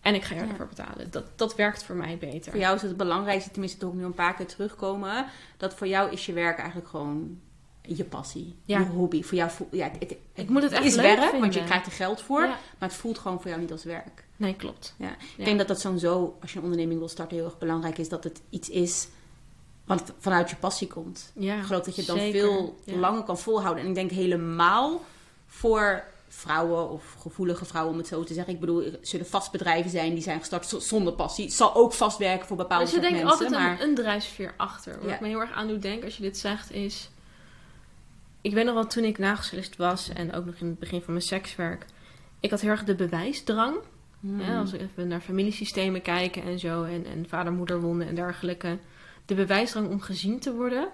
[0.00, 1.10] En ik ga ervoor betalen.
[1.10, 2.50] Dat, dat werkt voor mij beter.
[2.50, 5.26] Voor jou is het belangrijkste, tenminste toch nu een paar keer terugkomen,
[5.56, 7.40] dat voor jou is je werk eigenlijk gewoon
[7.82, 8.78] je passie, Ja.
[8.78, 9.22] je hobby.
[9.22, 11.40] Voor jou voelt, ja, het, het- Ik moet het echt is leuk werk, vinden.
[11.40, 12.46] want je krijgt er geld voor, Ja.
[12.48, 14.24] maar het voelt gewoon voor jou niet als werk.
[14.36, 14.94] Nee, klopt.
[14.98, 15.10] Ja.
[15.36, 18.08] Ik denk dat dat sowieso, als je een onderneming wil starten, heel erg belangrijk is
[18.08, 19.08] dat het iets is
[19.84, 21.32] wat vanuit je passie komt.
[21.34, 22.40] Ja, Ik geloof dat je het dan zeker.
[22.40, 23.82] veel langer kan volhouden.
[23.82, 25.04] En ik denk helemaal
[25.46, 28.54] voor vrouwen of gevoelige vrouwen, om het zo te zeggen.
[28.54, 31.44] Ik bedoel, er zullen vast bedrijven zijn die zijn gestart zonder passie.
[31.44, 33.32] Het zal ook vast werken voor bepaalde Dus je denkt mensen.
[33.32, 33.80] altijd maar...
[33.80, 34.98] een, een drijfveer achter.
[35.00, 35.18] Wat Ja.
[35.20, 37.10] me heel erg aan doet denken als je dit zegt is...
[38.40, 41.12] Ik weet nog wel, toen ik nagelstylist was en ook nog in het begin van
[41.12, 41.86] mijn sekswerk...
[42.40, 43.76] Ik had heel erg de bewijsdrang.
[44.20, 44.40] Hmm.
[44.40, 46.82] Ja, als we even naar familiesystemen kijken en zo...
[46.84, 48.78] en, en vader-moederwonden en dergelijke...
[49.24, 50.88] De bewijsdrang om gezien te worden...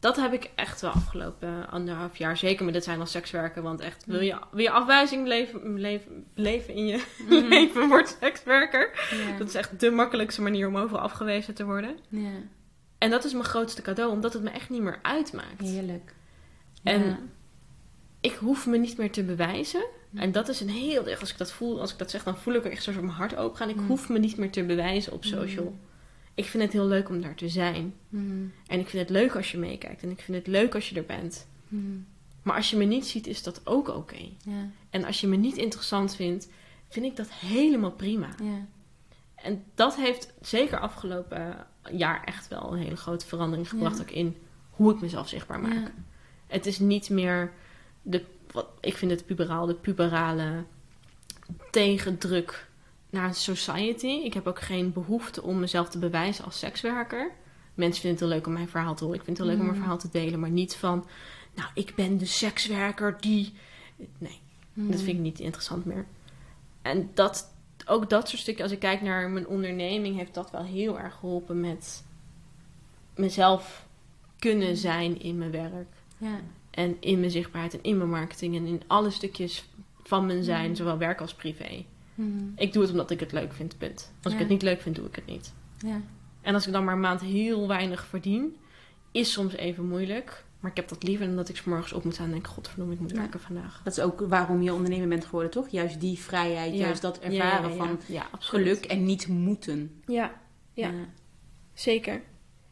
[0.00, 2.36] Dat heb ik echt wel afgelopen anderhalf jaar.
[2.36, 3.62] Zeker met dit zijn als sekswerken.
[3.62, 7.34] Want echt, wil je, wil je afwijzing leven, leven, leven in je Mhm.
[7.54, 8.90] leven, word sekswerker.
[9.38, 11.96] Dat is echt de makkelijkste manier om overal afgewezen te worden.
[12.98, 15.60] En dat is mijn grootste cadeau, omdat het me echt niet meer uitmaakt.
[15.60, 16.14] Heerlijk.
[16.82, 17.30] En
[18.20, 19.86] ik hoef me niet meer te bewijzen.
[20.14, 21.06] En dat is een heel...
[21.20, 23.08] Als ik dat voel, als ik dat zeg, dan voel ik er echt zo mijn
[23.08, 23.68] hart open gaan.
[23.68, 23.86] Ik Mm.
[23.86, 25.76] hoef me niet meer te bewijzen op social.
[26.36, 27.94] Ik vind het heel leuk om daar te zijn.
[28.08, 28.46] Mhm.
[28.66, 30.02] En ik vind het leuk als je meekijkt.
[30.02, 31.46] En ik vind het leuk als je er bent.
[31.68, 31.82] Mhm.
[32.42, 34.28] Maar als je me niet ziet, is dat ook oké.
[34.44, 34.70] Ja.
[34.90, 36.48] En als je me niet interessant vindt,
[36.88, 38.28] vind ik dat helemaal prima.
[38.42, 38.66] Ja.
[39.34, 43.96] En dat heeft zeker afgelopen jaar echt wel een hele grote verandering gebracht.
[43.96, 44.02] Ja.
[44.02, 44.36] Ook in
[44.70, 45.92] hoe ik mezelf zichtbaar maak.
[46.46, 47.52] Het is niet meer
[48.02, 50.64] de, wat, ik vind het puberaal, de puberale
[51.70, 52.68] tegendruk
[53.16, 54.06] naar society.
[54.06, 57.30] Ik heb ook geen behoefte om mezelf te bewijzen als sekswerker.
[57.74, 59.18] Mensen vinden het heel leuk om mijn verhaal te horen.
[59.18, 59.78] Ik vind het heel leuk om Mm.
[59.78, 60.40] mijn verhaal te delen.
[60.40, 61.06] Maar niet van,
[61.54, 63.52] nou, ik ben de sekswerker die...
[64.18, 64.40] Nee,
[64.72, 64.90] Mhm.
[64.90, 66.06] dat vind ik niet interessant meer.
[66.82, 67.52] En dat,
[67.86, 71.14] ook dat soort stukken, als ik kijk naar mijn onderneming, heeft dat wel heel erg
[71.14, 72.04] geholpen met
[73.14, 73.86] mezelf
[74.38, 75.88] kunnen zijn in mijn werk.
[76.18, 76.40] Ja.
[76.70, 79.68] En in mijn zichtbaarheid en in mijn marketing en in alle stukjes
[80.02, 81.84] van mijn zijn, zowel werk als privé.
[82.16, 82.44] Mhm.
[82.56, 84.12] Ik doe het omdat ik het leuk vind, punt.
[84.22, 84.38] Als Ja.
[84.38, 85.52] ik het niet leuk vind, doe ik het niet.
[85.78, 86.00] Ja.
[86.40, 88.56] En als ik dan maar een maand heel weinig verdien,
[89.12, 90.44] is soms even moeilijk.
[90.60, 92.46] Maar ik heb dat liever dan dat ik 's morgens op moet staan en denk,
[92.46, 93.16] godverdomme, ik moet Ja.
[93.16, 93.80] werken vandaag.
[93.84, 95.68] Dat is ook waarom je ondernemer bent geworden, toch?
[95.68, 96.78] Juist die vrijheid, Ja.
[96.78, 98.26] juist dat Ja, ervaren ja, ja.
[98.30, 100.00] van geluk en niet moeten.
[100.06, 100.40] Ja,
[100.72, 100.90] Ja.
[101.74, 102.12] Zeker.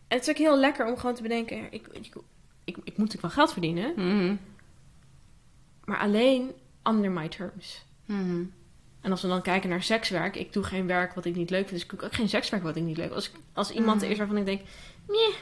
[0.09, 2.07] En het is ook heel lekker om gewoon te bedenken: ik, ik,
[2.65, 4.37] ik, ik moet natuurlijk wel geld verdienen, Mhm.
[5.85, 6.51] maar alleen
[6.89, 7.85] under my terms.
[8.05, 8.43] Mhm.
[9.05, 11.69] En als we dan kijken naar sekswerk, ik doe geen werk wat ik niet leuk
[11.69, 13.17] vind, dus ik doe ook geen sekswerk wat ik niet leuk vind.
[13.17, 14.61] Als, als iemand er is waarvan ik denk:
[15.09, 15.35] nee,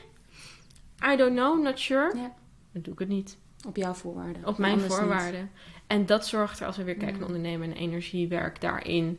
[1.12, 2.32] I don't know, not sure, Ja.
[2.72, 3.36] dan doe ik het niet.
[3.66, 4.46] Op jouw voorwaarden.
[4.46, 4.86] Op mijn niet.
[4.86, 5.50] voorwaarden.
[5.86, 7.18] En dat zorgt er, als we weer kijken Mhm.
[7.26, 9.18] naar ondernemen en energiewerk daarin,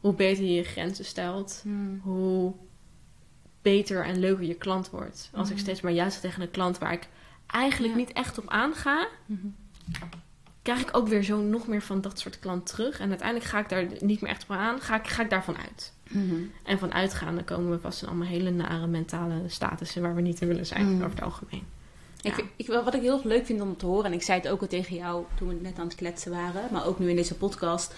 [0.00, 1.98] hoe beter je je grenzen stelt, Mhm.
[2.02, 2.52] hoe
[3.62, 5.30] beter en leuker je klant wordt.
[5.34, 5.62] Als ik Mhm.
[5.64, 7.08] steeds maar juist tegen een klant waar ik
[7.46, 9.46] eigenlijk niet echt op aanga, Mhm.
[10.62, 13.00] Krijg ik ook weer zo nog meer van dat soort klant terug.
[13.00, 15.56] En uiteindelijk ga ik daar niet meer echt op aan, ga ik, ga ik daarvan
[15.56, 15.92] uit.
[16.08, 16.34] Mhm.
[16.62, 20.40] En van uitgaande komen we vast in allemaal hele nare mentale statussen waar we niet
[20.40, 20.96] in willen zijn, Mhm.
[21.04, 21.62] over het algemeen.
[22.22, 22.34] Ik, Ja.
[22.34, 24.60] vind- ik, wat ik heel leuk vind om te horen, en ik zei het ook
[24.60, 27.34] al tegen jou toen we net aan het kletsen waren, maar ook nu in deze
[27.34, 27.94] podcast.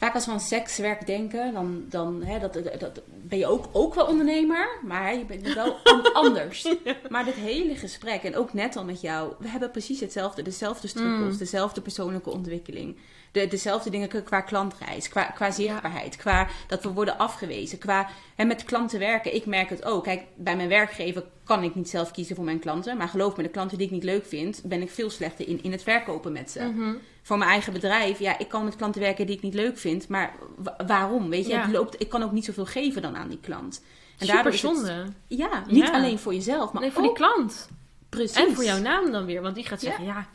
[0.00, 3.68] Vaak als we aan sekswerk denken, dan, dan hè, dat, dat, dat- ben je ook,
[3.72, 6.74] ook wel ondernemer, maar je bent wel an- anders.
[7.08, 10.42] Maar dit hele gesprek, en ook net al met jou, we hebben precies hetzelfde.
[10.42, 11.38] Dezelfde struggles, Mm.
[11.38, 12.96] dezelfde persoonlijke ontwikkeling.
[13.32, 18.44] De, dezelfde dingen qua klantreis, qua, qua zichtbaarheid, qua dat we worden afgewezen, qua hè,
[18.44, 19.34] met klanten werken.
[19.34, 20.04] Ik merk het ook.
[20.04, 22.96] Kijk, bij mijn werkgever kan ik niet zelf kiezen voor mijn klanten.
[22.96, 25.62] Maar geloof me, de klanten die ik niet leuk vind, ben ik veel slechter in,
[25.62, 26.60] in het verkopen met ze.
[26.64, 26.94] Mhm.
[27.22, 30.08] Voor mijn eigen bedrijf, ja, ik kan met klanten werken die ik niet leuk vind.
[30.08, 31.30] Maar wa- waarom?
[31.30, 31.62] Weet je, Ja.
[31.62, 33.82] het loopt, ik kan ook niet zoveel geven dan aan die klant.
[34.18, 35.04] En Super het- zonde.
[35.26, 35.92] ja, niet Ja.
[35.92, 37.68] alleen voor jezelf, maar Nee, voor ook die klant.
[38.08, 38.36] precies.
[38.46, 39.42] En voor jouw naam dan weer.
[39.42, 40.26] Want die gaat zeggen, ja,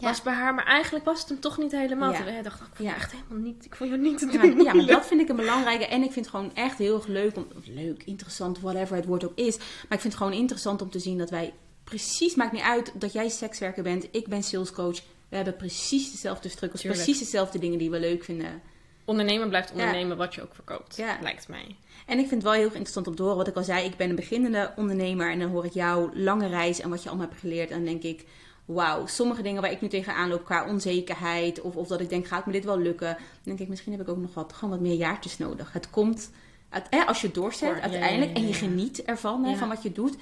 [0.00, 2.12] was bij haar, maar eigenlijk was het hem toch niet helemaal.
[2.12, 2.22] Ja.
[2.22, 2.94] Hij dacht, ik vond Ja.
[2.94, 4.62] echt helemaal niet, ik vond je niet te Ja, doen.
[4.62, 5.86] ja, maar dat vind ik een belangrijke.
[5.86, 7.36] En ik vind het gewoon echt heel erg leuk.
[7.36, 9.56] Om, leuk, interessant, whatever het woord ook is.
[9.56, 11.52] Maar ik vind het gewoon interessant om te zien dat wij
[11.84, 14.06] precies, maakt niet uit dat jij sekswerker bent.
[14.10, 14.98] Ik ben salescoach.
[15.34, 16.80] We hebben precies dezelfde struggles.
[16.80, 17.02] Tuurlijk.
[17.02, 18.62] Precies dezelfde dingen die we leuk vinden.
[19.04, 21.18] Ondernemen blijft ondernemen wat je ook verkoopt, Ja.
[21.22, 21.76] lijkt mij.
[22.06, 23.36] En ik vind het wel heel interessant om te horen.
[23.36, 25.30] Wat ik al zei, ik ben een beginnende ondernemer.
[25.30, 27.70] En dan hoor ik jouw lange reis en wat je allemaal hebt geleerd.
[27.70, 28.26] En dan denk ik,
[28.64, 31.60] wauw, sommige dingen waar ik nu tegenaan loop qua onzekerheid.
[31.60, 33.16] Of, of dat ik denk, gaat me dit wel lukken?
[33.16, 35.72] Dan denk ik, misschien heb ik ook nog wat, gewoon wat meer jaartjes nodig.
[35.72, 36.30] Het komt,
[36.68, 38.30] uit, hè, als je het doorzet uiteindelijk.
[38.30, 40.16] ja, En je geniet ervan, hè, van wat je doet.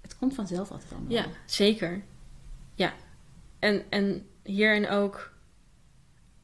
[0.00, 1.10] Het komt vanzelf altijd allemaal.
[1.12, 2.02] Ja, zeker.
[2.74, 2.92] Ja.
[3.58, 5.30] En, en hierin ook,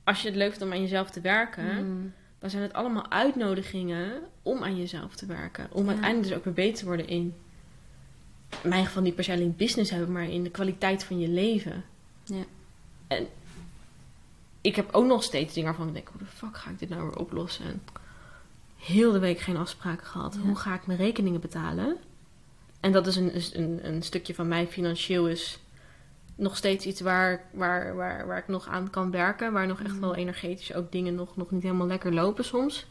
[0.05, 2.13] als je het leuk vindt om aan jezelf te werken, Mm.
[2.39, 5.69] dan zijn het allemaal uitnodigingen om aan jezelf te werken.
[5.73, 5.91] Om Ja.
[5.91, 7.35] uiteindelijk dus ook weer beter te worden in,
[8.63, 11.29] in mijn geval niet per se alleen business hebben, maar in de kwaliteit van je
[11.29, 11.85] leven.
[12.25, 12.43] Ja.
[13.07, 13.27] En
[14.61, 16.89] ik heb ook nog steeds dingen waarvan ik denk, hoe de fuck ga ik dit
[16.89, 17.65] nou weer oplossen?
[17.65, 17.83] En
[18.77, 20.35] heel de week geen afspraken gehad.
[20.35, 20.41] Ja.
[20.41, 21.97] Hoe ga ik mijn rekeningen betalen?
[22.81, 25.59] En dat is een, een, een stukje van mij financieel is
[26.41, 29.53] nog steeds iets waar, waar, waar, waar ik nog aan kan werken.
[29.53, 30.01] Waar nog echt Mhm.
[30.01, 32.87] wel energetisch ook dingen nog, nog niet helemaal lekker lopen soms.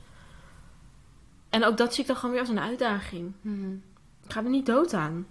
[1.49, 3.33] En ook dat zie ik dan gewoon weer als een uitdaging.
[3.41, 3.81] Mm.
[4.25, 5.27] Ik ga er niet dood aan.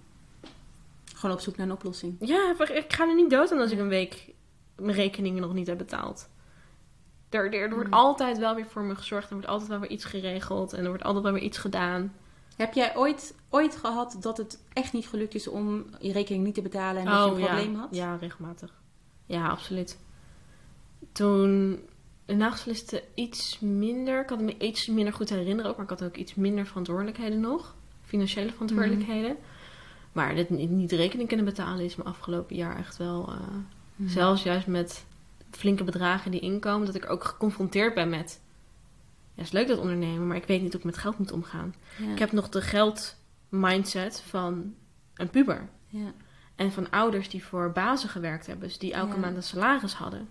[1.15, 2.15] Gewoon op zoek naar een oplossing.
[2.19, 4.27] Ja, ik ga er niet dood aan als ik een week
[4.75, 6.29] mijn rekeningen nog niet heb betaald.
[7.29, 7.93] Er, er, er wordt Mm.
[7.93, 9.27] altijd wel weer voor me gezorgd.
[9.27, 10.73] Er wordt altijd wel weer iets geregeld.
[10.73, 12.13] En er wordt altijd wel weer iets gedaan.
[12.59, 16.53] Heb jij ooit, ooit gehad dat het echt niet gelukt is om je rekening niet
[16.53, 17.45] te betalen en dat je een ja.
[17.45, 17.89] probleem had?
[17.89, 18.73] Oh, Ja, regelmatig.
[19.25, 19.97] Ja, absoluut.
[21.11, 21.79] Toen...
[22.25, 24.21] De nachtslisten iets minder.
[24.21, 25.75] Ik had me iets minder goed herinneren ook.
[25.77, 27.75] Maar ik had ook iets minder verantwoordelijkheden nog.
[28.03, 29.37] Financiële verantwoordelijkheden.
[30.11, 33.27] Maar dit niet, niet rekening kunnen betalen is me afgelopen jaar echt wel...
[33.27, 33.35] eh,
[33.95, 34.09] Mhm.
[34.09, 35.05] Zelfs juist met
[35.51, 38.39] flinke bedragen die inkomen, dat ik ook geconfronteerd ben met.
[39.39, 41.75] Ja, is leuk dat ondernemen, maar ik weet niet hoe ik met geld moet omgaan.
[41.97, 42.11] Ja.
[42.11, 44.73] Ik heb nog de geldmindset van
[45.13, 45.69] een puber.
[45.87, 46.11] Ja.
[46.55, 50.29] En van ouders die voor bazen gewerkt hebben, dus die elke maand een salaris hadden.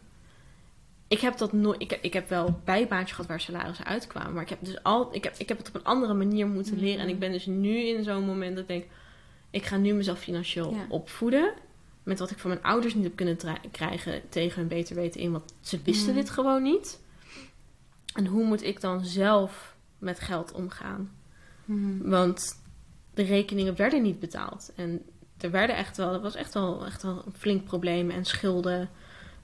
[1.09, 1.81] Ik heb dat nooit.
[1.83, 4.33] Ik, ik heb wel bijbaantjes gehad waar salarissen uitkwamen.
[4.33, 6.75] Maar ik heb, dus al, ik, heb, ik heb het op een andere manier moeten
[6.75, 6.85] Mhm.
[6.85, 7.01] leren.
[7.01, 8.85] En ik ben dus nu in zo'n moment dat ik denk.
[9.51, 11.53] Ik ga nu mezelf financieel opvoeden.
[12.03, 13.37] Met wat ik van mijn ouders niet heb kunnen
[13.71, 15.33] krijgen tegen hun beter weten in.
[15.33, 16.21] Want ze wisten Mhm.
[16.21, 17.01] dit gewoon niet.
[18.19, 21.11] En hoe moet ik dan zelf met geld omgaan?
[21.65, 22.09] Mhm.
[22.09, 22.63] Want
[23.15, 24.73] de rekeningen werden niet betaald.
[24.77, 25.03] En
[25.41, 28.89] er werden echt wel, er was echt wel, echt wel een flink probleem en schulden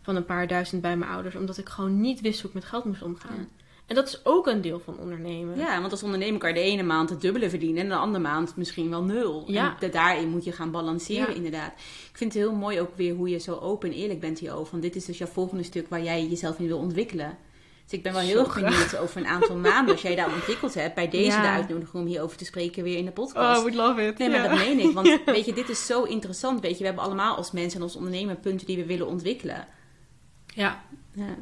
[0.03, 2.65] van een paar duizend bij mijn ouders, omdat ik gewoon niet wist hoe ik met
[2.65, 3.37] geld moest omgaan.
[3.37, 3.47] Ja.
[3.87, 5.57] En dat is ook een deel van ondernemen.
[5.59, 8.23] Ja, want als ondernemer kan je de ene maand het dubbele verdienen en de andere
[8.23, 9.45] maand misschien wel nul.
[9.47, 9.69] Ja.
[9.69, 11.35] En da- daarin moet je gaan balanceren, Ja.
[11.35, 11.73] inderdaad.
[12.11, 14.71] Ik vind het heel mooi ook weer hoe je zo open en eerlijk bent hierover.
[14.71, 17.37] Want dit is dus jouw volgende stuk waar jij jezelf in wil ontwikkelen.
[17.85, 20.75] Dus ik ben wel heel erg benieuwd over een aantal maanden als jij daar ontwikkeld
[20.75, 20.95] hebt.
[20.95, 21.43] Bij deze Ja.
[21.43, 23.61] de uitnodiging om hierover te spreken weer in de podcast.
[23.61, 24.19] would love it.
[24.19, 24.95] Nee, maar dat meen ik.
[24.95, 26.61] Want weet je, dit is zo interessant.
[26.61, 29.67] Weet je, we hebben allemaal als mensen en als ondernemer punten die we willen ontwikkelen.
[30.55, 30.83] Ja.
[31.13, 31.37] Ja.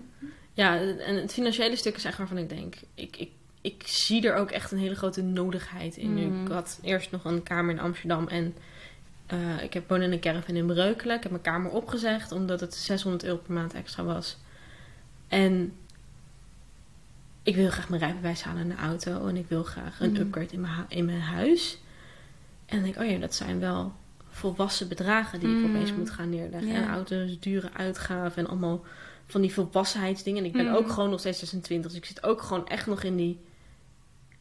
[0.52, 3.30] ja, en het financiële stuk is echt waarvan ik denk, ik, ik,
[3.60, 6.12] ik zie er ook echt een hele grote nodigheid in.
[6.14, 6.42] Mhm.
[6.44, 8.54] ik had eerst nog een kamer in Amsterdam en
[9.26, 11.16] eh, ik heb woon in een caravan in Breukelen.
[11.16, 14.38] Ik heb mijn kamer opgezegd omdat het 600 euro per maand extra was.
[15.28, 15.72] En
[17.42, 19.26] ik wil graag mijn rijbewijs halen en een auto.
[19.26, 20.20] En ik wil graag een Mhm.
[20.20, 21.78] upgrade in mijn, in mijn huis.
[22.66, 23.92] En dan denk ik, oh ja, dat zijn wel
[24.28, 25.68] volwassen bedragen die ik Mhm.
[25.76, 26.68] opeens moet gaan neerleggen.
[26.72, 26.74] Ja.
[26.82, 28.84] En auto's, dure uitgaven en allemaal
[29.26, 30.40] van die volwassenheidsdingen.
[30.40, 30.74] En ik ben Mhm.
[30.74, 31.90] ook gewoon nog steeds 26.
[31.90, 33.38] Dus ik zit ook gewoon echt nog in die,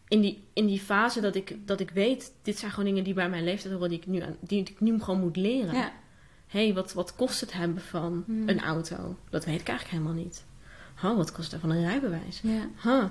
[0.07, 2.31] in die, in die fase dat ik, dat ik weet...
[2.41, 3.89] Dit zijn gewoon dingen die bij mijn leeftijd horen...
[3.89, 5.73] die ik nu, aan, die ik nu gewoon moet leren.
[5.75, 5.91] Ja.
[6.47, 9.15] Hé, hey, wat, wat kost het hebben van een auto?
[9.29, 10.45] Dat weet ik eigenlijk helemaal niet.
[11.03, 12.39] Oh, wat kost het van een rijbewijs?
[12.43, 12.67] Ja.
[12.83, 13.03] Huh.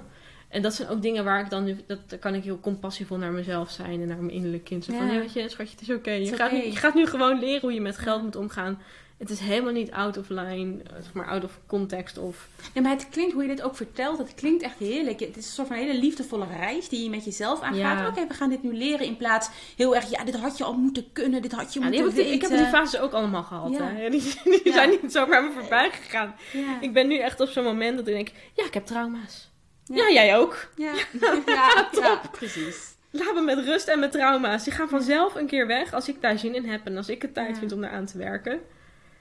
[0.48, 3.16] En dat zijn ook dingen waar ik dan nu, dat, daar kan ik heel compassievol
[3.16, 4.84] naar mezelf zijn en naar mijn innerlijk kind.
[4.84, 5.18] Zo van, Ja.
[5.18, 6.10] weet je, schatje, het is oké.
[6.10, 8.78] Je, gaat nu- je gaat nu gewoon leren hoe je met geld moet omgaan.
[9.20, 12.48] Het is helemaal niet out of line, eh, zeg maar out of context of...
[12.74, 15.20] Ja, maar het klinkt, hoe je dit ook vertelt, het klinkt echt heerlijk.
[15.20, 17.98] Het is een soort van hele liefdevolle reis die je met jezelf aangaat.
[17.98, 18.08] Ja.
[18.08, 20.72] Oké, we gaan dit nu leren in plaats heel erg, ja, dit had je al
[20.72, 22.32] moeten kunnen, dit had je Ja, moeten heb ik, weten.
[22.32, 23.72] ik heb die fases ook allemaal gehad.
[23.72, 23.92] Ja.
[23.94, 24.10] Hè?
[24.62, 26.34] Die, zijn niet zomaar me voorbij gegaan.
[26.80, 29.50] Ik ben nu echt op zo'n moment dat ik denk, ja, ik heb trauma's.
[29.84, 30.10] Ja.
[30.10, 30.68] Jij ook.
[30.76, 30.92] Ja,
[31.94, 32.94] ja, precies.
[33.10, 34.64] Laat me met rust en met trauma's.
[34.64, 37.22] Die gaan vanzelf een keer weg als ik daar zin in heb en als ik
[37.22, 38.60] het tijd vind om daar aan te werken.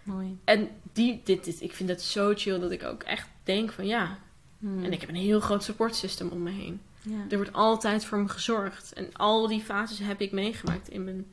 [0.09, 0.37] Mooi.
[0.43, 3.85] En die, dit, dit, ik vind het zo chill dat ik ook echt denk van
[3.85, 4.17] ja.
[4.59, 4.83] Hmm.
[4.83, 6.81] En ik heb een heel groot support system om me heen.
[7.01, 7.25] Ja.
[7.29, 8.93] Er wordt altijd voor me gezorgd.
[8.93, 11.25] En al die fases heb ik meegemaakt in mijn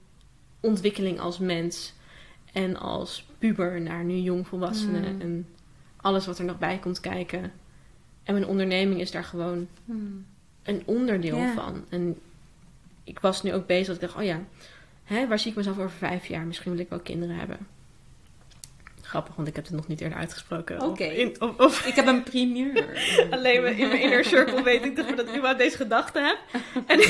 [0.61, 1.95] ontwikkeling als mens.
[2.53, 5.13] En als puber naar nu jongvolwassene.
[5.13, 5.21] Mm.
[5.21, 5.47] En
[5.97, 7.53] alles wat er nog bij komt kijken.
[8.23, 10.27] En mijn onderneming is daar gewoon Hmm.
[10.63, 11.53] een onderdeel Ja.
[11.55, 11.85] van.
[11.89, 12.19] En
[13.05, 14.41] ik was nu ook bezig dat ik dacht, oh ja,
[15.05, 16.45] hè, waar zie ik mezelf over vijf jaar?
[16.47, 17.59] Misschien wil ik wel kinderen hebben.
[19.07, 20.83] Grappig, want ik heb het nog niet eerder uitgesproken.
[20.83, 21.31] Oké.
[21.39, 22.85] Of, of Ik heb een primeur.
[23.31, 26.21] alleen maar in mijn inner circle weet ik dat ik dat ik überhaupt deze gedachte
[26.21, 26.39] heb.
[26.87, 27.01] En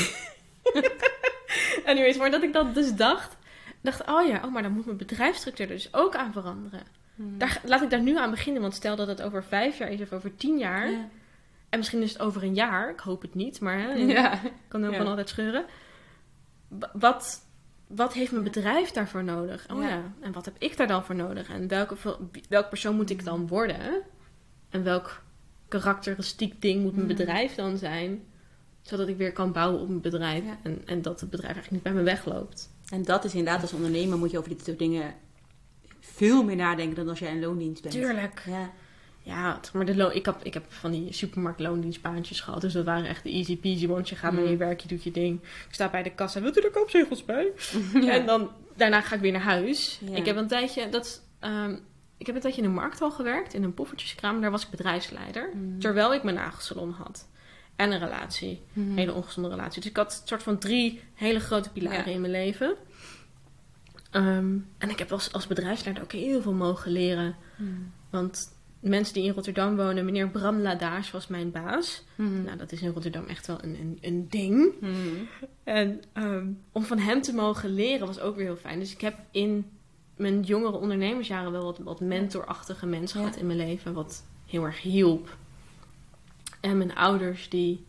[1.91, 3.35] anyways, maar dat ik dat dus dacht,
[3.81, 6.83] dacht, oh ja, oh, maar dan moet mijn bedrijfsstructuur er dus ook aan veranderen.
[7.15, 7.37] Hmm.
[7.37, 10.01] Daar, laat ik daar nu aan beginnen, want stel dat het over vijf jaar is
[10.01, 10.89] of over tien jaar.
[10.91, 11.07] Ja.
[11.69, 14.39] En misschien is het over een jaar, ik hoop het niet, maar hè, Ja.
[14.67, 14.97] kan ook Ja.
[14.97, 15.65] van altijd scheuren.
[16.67, 17.39] Wa- Wat,
[17.87, 19.65] wat heeft mijn bedrijf daarvoor nodig?
[19.71, 19.87] Oh Ja.
[19.89, 20.13] ja.
[20.19, 21.49] En wat heb ik daar dan voor nodig?
[21.49, 21.95] En welke,
[22.49, 24.01] welk persoon moet ik dan worden?
[24.69, 25.23] En welk
[25.67, 27.15] karakteristiek ding moet mijn Mm.
[27.15, 28.23] bedrijf dan zijn?
[28.81, 30.43] Zodat ik weer kan bouwen op mijn bedrijf.
[30.43, 30.57] Ja.
[30.63, 32.69] En, en dat het bedrijf eigenlijk niet bij me wegloopt.
[32.89, 35.13] En dat is inderdaad, als ondernemer moet je over dit soort dingen
[35.99, 37.93] veel meer nadenken dan als jij in loondienst bent.
[37.93, 38.43] Tuurlijk.
[38.45, 38.71] Ja.
[39.27, 42.61] Ja, maar de loon, ik, heb, ik heb van die supermarkt loondienstbaantjes gehad.
[42.61, 43.87] Dus dat waren echt de easy peasy.
[43.87, 44.49] Want je gaat naar Mm.
[44.49, 45.39] je werk, je doet je ding.
[45.41, 46.41] Ik sta bij de kassa.
[46.41, 47.47] Wilt u er koopzegels bij?
[47.93, 48.11] Ja.
[48.11, 49.99] En dan, daarna ga ik weer naar huis.
[50.09, 50.15] Ja.
[50.15, 51.75] Ik heb een tijdje, dat ehm,
[52.17, 54.41] ik heb een tijdje in de markthal gewerkt, in een poffertjeskraam.
[54.41, 55.49] Daar was ik bedrijfsleider.
[55.53, 55.79] Mm.
[55.79, 57.27] Terwijl ik mijn nagelsalon had.
[57.75, 58.61] En een relatie.
[58.75, 59.81] Een hele ongezonde relatie.
[59.81, 62.11] Dus ik had een soort van drie hele grote pilaren Ja.
[62.15, 62.75] in mijn leven.
[64.11, 67.35] Ehm, en ik heb als, als bedrijfsleider ook heel veel mogen leren.
[68.09, 72.03] Want mensen die in Rotterdam wonen, meneer Bram Ladaars was mijn baas.
[72.15, 72.43] Mhm.
[72.43, 74.71] Nou, dat is in Rotterdam echt wel een, een, een ding.
[74.81, 74.93] Mhm.
[75.63, 78.79] En ehm, om van hem te mogen leren was ook weer heel fijn.
[78.79, 79.65] Dus ik heb in
[80.15, 83.25] mijn jongere ondernemersjaren wel wat, wat mentorachtige mensen Ja.
[83.25, 83.93] gehad in mijn leven.
[83.93, 85.37] Wat heel erg hielp.
[86.61, 87.85] En mijn ouders die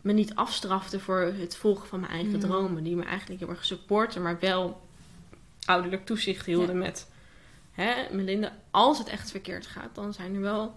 [0.00, 2.40] me niet afstraften voor het volgen van mijn eigen Mhm.
[2.40, 2.84] dromen.
[2.84, 4.80] Die me eigenlijk heel erg supporten, maar wel
[5.64, 7.10] ouderlijk toezicht hielden met
[7.82, 10.74] hè, Melinda, als het echt verkeerd gaat, dan zijn er wel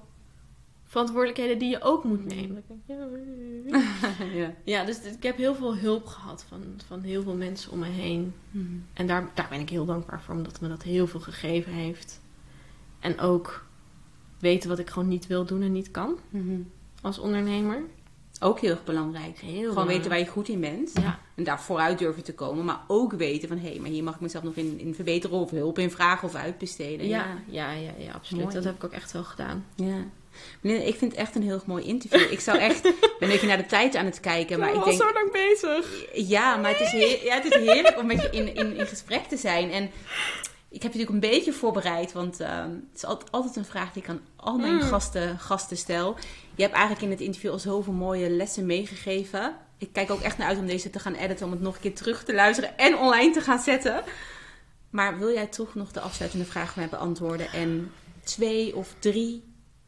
[0.83, 2.63] verantwoordelijkheden die je ook moet nemen.
[4.33, 4.53] ja.
[4.63, 7.87] Ja, dus ik heb heel veel hulp gehad van, van heel veel mensen om me
[7.87, 8.33] heen.
[8.51, 8.65] Mhm.
[8.93, 12.21] En daar, daar ben ik heel dankbaar voor, omdat me dat heel veel gegeven heeft.
[12.99, 13.65] En ook
[14.39, 16.61] weten wat ik gewoon niet wil doen en niet kan Mhm.
[17.01, 17.81] als ondernemer.
[18.43, 19.37] Ook heel erg belangrijk.
[19.37, 19.87] Heel Gewoon belangrijk.
[19.97, 20.91] weten waar je goed in bent.
[20.93, 22.65] Ja, En daar vooruit durven te komen.
[22.65, 25.37] Maar ook weten van, hé, hey, maar hier mag ik mezelf nog in, in verbeteren.
[25.37, 27.07] Of hulp in vragen of uitbesteden.
[27.07, 28.43] ja, ja, ja, ja, absoluut.
[28.43, 28.55] Mooi.
[28.55, 29.65] Dat heb ik ook echt wel gedaan.
[29.75, 29.95] Ja.
[30.61, 32.31] Ik vind het echt een heel mooi interview.
[32.31, 32.85] Ik zou echt...
[32.85, 34.59] Ik ben even naar de tijd aan het kijken.
[34.59, 34.99] Maar ik denk...
[35.13, 36.05] lang bezig.
[36.13, 38.85] Ja, maar het is, heer- ja, het is heerlijk om met je in, in, in
[38.87, 39.71] gesprek te zijn.
[39.71, 39.89] En
[40.71, 43.93] ik heb je natuurlijk een beetje voorbereid, want ehm, het is altijd, altijd een vraag
[43.93, 44.81] die ik aan al mijn Mm.
[44.81, 46.15] gasten, gasten stel.
[46.55, 49.55] Je hebt eigenlijk in het interview al zoveel mooie lessen meegegeven.
[49.77, 51.81] Ik kijk ook echt naar uit om deze te gaan editen, om het nog een
[51.81, 54.03] keer terug te luisteren en online te gaan zetten.
[54.89, 57.91] Maar wil jij toch nog de afsluitende vraag van mij beantwoorden en
[58.23, 59.43] twee of drie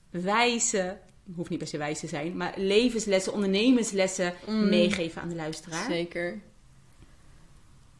[0.09, 0.97] wijze,
[1.35, 4.69] hoeft niet per se wijs te zijn, maar levenslessen, ondernemerslessen Mm.
[4.69, 5.85] meegeven aan de luisteraar?
[5.85, 6.39] Zeker.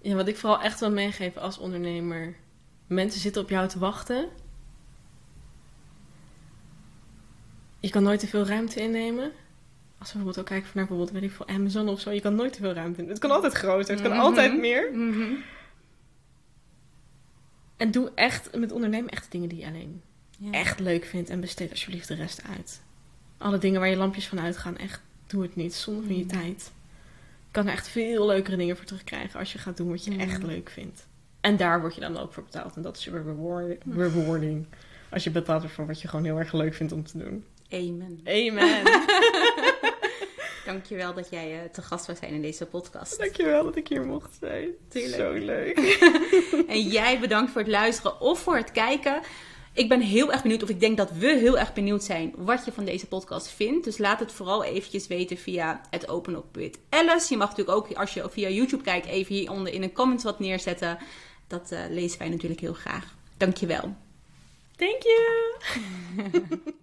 [0.01, 2.35] Ja, wat ik vooral echt wil meegeven als ondernemer.
[2.93, 4.29] Mensen zitten op jou te wachten.
[7.79, 9.31] Je kan nooit te veel ruimte innemen.
[9.97, 12.11] Als we bijvoorbeeld ook kijken naar bijvoorbeeld, weet ik veel, Amazon of zo.
[12.11, 13.09] Je kan nooit te veel ruimte in.
[13.09, 14.19] Het kan altijd groter, het kan Mhm.
[14.21, 14.89] altijd meer.
[14.93, 15.33] Mhm.
[17.77, 20.01] En doe echt met ondernemen echt dingen die je alleen
[20.37, 20.51] Ja.
[20.51, 21.29] echt leuk vindt.
[21.29, 22.81] En besteed alsjeblieft de rest uit.
[23.37, 25.73] Alle dingen waar je lampjes van uitgaan, echt doe het niet.
[25.73, 26.29] Zonder van je Mm.
[26.29, 26.71] tijd.
[27.45, 30.15] Je kan er echt veel leukere dingen voor terugkrijgen als je gaat doen wat je
[30.17, 31.07] echt leuk vindt.
[31.43, 32.75] En daar word je dan ook voor betaald.
[32.75, 34.65] En dat is je reward- rewarding.
[35.11, 37.45] Als je betaald wordt voor wat je gewoon heel erg leuk vindt om te doen.
[37.69, 38.19] Amen.
[38.25, 38.83] Amen.
[40.65, 43.19] Dankjewel dat jij eh, te gast was zijn in deze podcast.
[43.19, 44.69] Dankjewel dat ik hier mocht zijn.
[44.89, 45.15] Tuurlijk.
[45.15, 45.77] Zo leuk.
[46.67, 49.21] En jij bedankt voor het luisteren of voor het kijken.
[49.73, 52.65] Ik ben heel erg benieuwd, of ik denk dat we heel erg benieuwd zijn wat
[52.65, 53.83] je van deze podcast vindt.
[53.85, 57.27] Dus laat het vooral eventjes weten via het Open Up with Alice.
[57.29, 60.39] Je mag natuurlijk ook, als je via YouTube kijkt, even hieronder in een comment wat
[60.39, 60.97] neerzetten.
[61.53, 63.15] Dat eh, lezen wij natuurlijk heel graag.
[63.37, 63.95] Dankjewel.
[64.75, 66.73] Thank you.